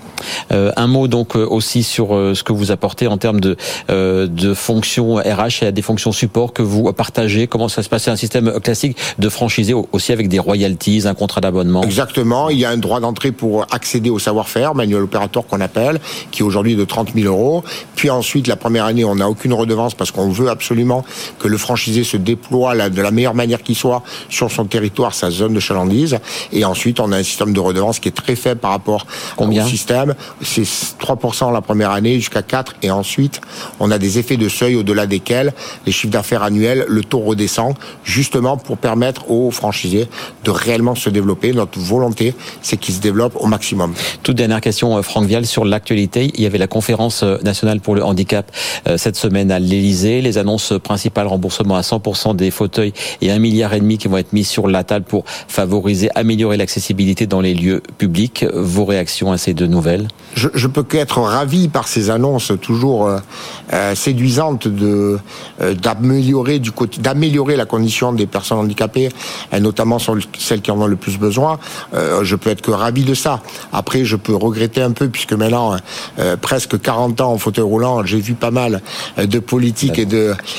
Euh, 0.53 0.71
un 0.77 0.87
mot 0.87 1.09
donc 1.09 1.35
euh, 1.35 1.47
aussi 1.47 1.83
sur 1.83 2.09
ce 2.11 2.43
que 2.43 2.53
vous 2.53 2.71
apportez 2.71 3.07
en 3.07 3.17
termes 3.17 3.41
de, 3.41 3.57
de 3.89 4.55
fonctions 4.55 5.17
RH 5.17 5.65
et 5.65 5.73
des 5.73 5.83
fonctions 5.83 6.13
support 6.13 6.53
que 6.53 6.63
vous 6.63 6.93
partagez. 6.93 7.47
Comment 7.47 7.69
ça 7.69 7.83
se 7.83 7.89
passe? 7.89 8.05
C'est 8.05 8.11
un 8.11 8.17
système 8.17 8.61
classique 8.61 8.97
de 9.19 9.29
franchisé 9.29 9.75
aussi 9.75 10.13
avec 10.13 10.29
des 10.29 10.39
royalties, 10.39 11.03
un 11.07 11.15
contrat 11.15 11.41
d'abonnement 11.41 11.83
Exactement. 11.83 12.51
Il 12.51 12.59
y 12.59 12.65
a 12.65 12.71
un 12.71 12.77
droit 12.77 13.01
d'entrée 13.01 13.33
pour 13.33 13.67
accéder 13.71 14.11
au 14.11 14.19
savoir-faire, 14.19 14.75
manuel 14.75 15.03
opérateur 15.03 15.47
qu'on 15.47 15.61
appelle, 15.61 15.90
qui 16.31 16.43
est 16.43 16.45
aujourd'hui 16.45 16.77
de 16.77 16.85
30 16.85 17.15
000 17.15 17.27
euros. 17.27 17.65
Puis 17.97 18.11
ensuite, 18.11 18.47
la 18.47 18.57
première 18.57 18.85
année, 18.85 19.05
on 19.05 19.17
n'a 19.17 19.29
aucune 19.29 19.53
redevance 19.53 19.95
parce 19.95 20.11
qu'on 20.11 20.31
veut 20.31 20.49
absolument 20.49 21.05
que 21.39 21.49
le 21.49 21.59
franchisé 21.59 22.05
se 22.05 22.17
déploie 22.17 22.89
de 22.89 23.03
la 23.03 23.11
meilleure 23.11 23.35
manière 23.35 23.63
qu'il 23.63 23.77
soit 23.77 24.03
sur 24.29 24.51
son 24.51 24.65
territoire, 24.65 25.15
sa 25.15 25.31
zone 25.31 25.55
de 25.55 25.61
chalandise. 25.61 26.19
Et 26.53 26.65
ensuite, 26.65 27.01
on 27.01 27.13
a 27.13 27.17
un 27.17 27.23
système 27.23 27.53
de 27.53 27.61
redevance 27.61 27.99
qui 27.99 28.09
est 28.09 28.13
très 28.13 28.37
faible 28.37 28.61
par 28.61 28.71
rapport 28.71 29.07
Combien 29.37 29.65
au 29.65 29.69
système. 29.69 30.15
C'est 30.43 30.63
3% 30.63 31.53
la 31.53 31.61
première 31.61 31.91
année 31.91 32.17
jusqu'à 32.17 32.43
4 32.43 32.77
et 32.83 32.91
ensuite, 32.91 33.41
on 33.79 33.91
a 33.91 33.99
des 33.99 34.19
effets 34.19 34.37
de 34.37 34.49
seuil 34.49 34.77
au-delà 34.77 35.07
desquels 35.07 35.53
les 35.87 35.93
chiffres 35.93 36.13
d'affaires 36.13 36.43
annuels, 36.43 36.85
le 36.89 37.05
taux 37.05 37.21
redescend 37.21 37.75
justement 38.05 38.57
pour 38.57 38.79
permettre 38.79 39.31
aux 39.31 39.51
franchisés 39.51 40.09
de 40.45 40.51
réellement 40.51 40.95
se 40.95 41.11
développer. 41.11 41.53
Notre 41.53 41.79
volonté, 41.79 42.35
c'est 42.63 42.77
qu'ils 42.77 42.95
se 42.95 43.01
développent 43.01 43.37
au 43.37 43.47
maximum. 43.47 43.95
Toute 44.23 44.37
dernière 44.37 44.61
question, 44.61 44.97
euh, 44.97 45.03
Franck 45.03 45.27
Vial, 45.27 45.47
sur 45.47 45.65
l'actualité. 45.81 46.31
Il 46.35 46.43
y 46.43 46.47
avait 46.47 46.59
la 46.59 46.67
conférence 46.67 47.23
euh, 47.23 47.39
nationale 47.43 47.81
pour 47.81 47.95
le 47.95 48.05
handicap 48.05 48.51
euh, 48.87 48.99
cette 48.99 49.17
semaine 49.17 49.51
à 49.51 49.59
l'Elysée. 49.59 50.21
Les 50.21 50.37
annonces 50.37 50.75
principales, 50.83 51.27
remboursement 51.27 51.77
à 51.77 51.81
100% 51.81 52.37
des 52.37 52.51
fauteuils 52.51 52.93
et 53.23 53.31
un 53.31 53.39
milliard 53.39 53.73
et 53.73 53.81
demi 53.81 53.97
qui 53.97 54.09
vont 54.09 54.19
être 54.19 54.35
mis 54.35 54.45
sur 54.45 54.69
la 54.69 54.85
table 54.85 55.07
pour 55.07 55.25
favoriser, 55.27 56.11
améliorer 56.15 56.59
l'accessibilité 56.59 57.27
dans 57.27 57.41
les 57.41 57.55
lieux 57.55 57.83
publics. 57.97 58.45
Vos 58.53 58.85
réactions 58.85 59.33
à 59.33 59.39
ces 59.39 59.55
deux 59.55 59.67
nouvelles? 59.67 60.09
Je, 60.35 60.49
je 60.55 60.67
peux 60.67 60.83
qu'être 60.83 61.19
ravi 61.19 61.69
par 61.69 61.89
ces 61.89 62.11
annonces 62.11 62.53
toujours 62.61 63.09
euh, 63.09 63.95
séduisantes 63.95 64.69
de 64.69 65.19
d'améliorer 65.61 67.57
la 67.57 67.65
condition 67.65 68.13
des 68.13 68.27
personnes 68.27 68.59
handicapées, 68.59 69.09
et 69.53 69.61
notamment 69.61 69.99
sur 69.99 70.17
celles 70.39 70.61
qui 70.61 70.71
en 70.71 70.81
ont 70.81 70.87
le 70.87 70.97
plus 70.97 71.19
besoin. 71.19 71.59
Euh, 71.95 72.25
je 72.25 72.37
peux 72.37 72.51
être 72.51 72.63
que 72.63 72.71
ravi 72.71 73.05
de 73.05 73.15
ça. 73.15 73.41
Après, 73.73 74.05
je 74.05 74.17
peux 74.17 74.35
regretter 74.35 74.83
un 74.83 74.93
peu 74.93 75.09
puisque 75.09 75.33
maintenant 75.33 75.70
presque 76.41 76.81
40 76.81 77.21
ans 77.21 77.33
en 77.33 77.39
fauteuil 77.39 77.65
roulant, 77.65 78.05
j'ai 78.05 78.21
vu 78.21 78.35
pas 78.35 78.51
mal 78.51 78.83
de 79.17 79.39
politiques 79.39 79.99
et 79.99 80.07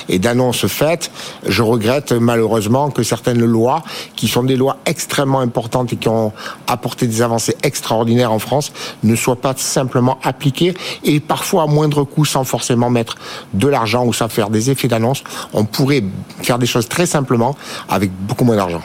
et 0.09 0.19
d'annonces 0.19 0.67
faites. 0.67 1.11
Je 1.45 1.61
regrette 1.61 2.11
malheureusement 2.11 2.89
que 2.91 3.03
certaines 3.03 3.43
lois, 3.43 3.83
qui 4.15 4.27
sont 4.27 4.43
des 4.43 4.55
lois 4.55 4.77
extrêmement 4.85 5.39
importantes 5.39 5.93
et 5.93 5.95
qui 5.95 6.07
ont 6.07 6.33
apporté 6.67 7.07
des 7.07 7.21
avancées 7.21 7.55
extraordinaires 7.63 8.31
en 8.31 8.39
France, 8.39 8.71
ne 9.03 9.15
soient 9.15 9.41
pas 9.41 9.53
simplement 9.57 10.19
appliquer 10.23 10.73
et 11.03 11.19
parfois 11.19 11.63
à 11.63 11.67
moindre 11.67 12.03
coût 12.03 12.25
sans 12.25 12.43
forcément 12.43 12.89
mettre 12.89 13.15
de 13.53 13.67
l'argent 13.67 14.05
ou 14.05 14.13
ça 14.13 14.29
faire 14.29 14.49
des 14.49 14.69
effets 14.69 14.87
d'annonce. 14.87 15.23
On 15.53 15.65
pourrait 15.65 16.03
faire 16.41 16.59
des 16.59 16.65
choses 16.65 16.87
très 16.87 17.05
simplement 17.05 17.55
avec 17.89 18.11
beaucoup 18.11 18.45
moins 18.45 18.55
d'argent. 18.55 18.81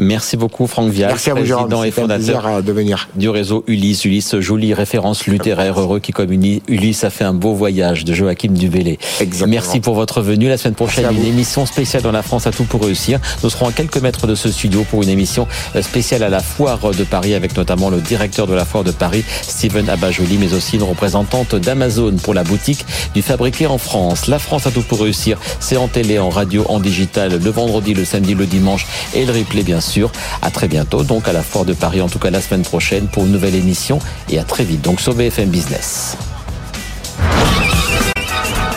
Merci 0.00 0.38
beaucoup 0.38 0.66
Franck 0.66 0.90
Vial, 0.90 1.14
président 1.14 1.84
et 1.84 1.90
fondateur 1.90 2.62
de 2.62 2.72
venir. 2.72 3.10
du 3.16 3.28
réseau 3.28 3.64
Ulysse. 3.66 4.06
Ulysse, 4.06 4.40
jolie 4.40 4.72
référence 4.72 5.26
littéraire, 5.26 5.78
heureux 5.78 6.00
qui 6.00 6.12
comme 6.12 6.32
Ulysse 6.32 7.04
a 7.04 7.10
fait 7.10 7.24
un 7.24 7.34
beau 7.34 7.52
voyage 7.52 8.06
de 8.06 8.14
Joachim 8.14 8.52
Duvélé. 8.52 8.98
Merci 9.46 9.80
pour 9.80 9.94
votre 9.94 10.22
venue. 10.22 10.48
La 10.48 10.56
semaine 10.56 10.74
prochaine, 10.74 11.14
une 11.14 11.26
émission 11.26 11.66
spéciale 11.66 12.02
dans 12.02 12.12
la 12.12 12.22
France 12.22 12.46
à 12.46 12.50
tout 12.50 12.64
pour 12.64 12.82
réussir. 12.82 13.20
Nous 13.42 13.50
serons 13.50 13.68
à 13.68 13.72
quelques 13.72 13.98
mètres 13.98 14.26
de 14.26 14.34
ce 14.34 14.50
studio 14.50 14.86
pour 14.88 15.02
une 15.02 15.10
émission 15.10 15.46
spéciale 15.82 16.22
à 16.22 16.30
la 16.30 16.40
foire 16.40 16.78
de 16.96 17.04
Paris 17.04 17.34
avec 17.34 17.54
notamment 17.54 17.90
le 17.90 18.00
directeur 18.00 18.46
de 18.46 18.54
la 18.54 18.64
foire 18.64 18.84
de 18.84 18.92
Paris, 18.92 19.22
Steven 19.42 19.90
Abajoli, 19.90 20.38
mais 20.38 20.54
aussi 20.54 20.76
une 20.76 20.82
représentante 20.82 21.56
d'Amazon 21.56 22.16
pour 22.22 22.32
la 22.32 22.42
boutique 22.42 22.86
du 23.14 23.20
fabriqué 23.20 23.66
en 23.66 23.76
France. 23.76 24.28
La 24.28 24.38
France 24.38 24.66
à 24.66 24.70
tout 24.70 24.80
pour 24.80 25.02
réussir, 25.02 25.38
c'est 25.60 25.76
en 25.76 25.88
télé, 25.88 26.18
en 26.18 26.30
radio, 26.30 26.64
en 26.70 26.80
digital, 26.80 27.38
le 27.38 27.50
vendredi, 27.50 27.92
le 27.92 28.06
samedi, 28.06 28.34
le 28.34 28.46
dimanche 28.46 28.86
et 29.14 29.26
le 29.26 29.32
replay 29.34 29.62
bien 29.62 29.80
sûr 29.80 29.89
sûr. 29.90 30.10
À 30.40 30.50
très 30.50 30.68
bientôt, 30.68 31.02
donc 31.02 31.28
à 31.28 31.32
la 31.32 31.42
Foire 31.42 31.64
de 31.64 31.74
Paris, 31.74 32.00
en 32.00 32.08
tout 32.08 32.18
cas 32.18 32.30
la 32.30 32.40
semaine 32.40 32.62
prochaine, 32.62 33.08
pour 33.08 33.24
une 33.24 33.32
nouvelle 33.32 33.56
émission. 33.56 33.98
Et 34.28 34.38
à 34.38 34.44
très 34.44 34.64
vite, 34.64 34.82
donc 34.82 35.00
sur 35.00 35.14
BFM 35.14 35.50
Business. 35.50 36.16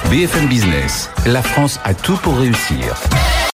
BFM 0.10 0.48
Business, 0.48 1.10
la 1.26 1.42
France 1.42 1.80
a 1.84 1.94
tout 1.94 2.18
pour 2.18 2.38
réussir. 2.38 3.02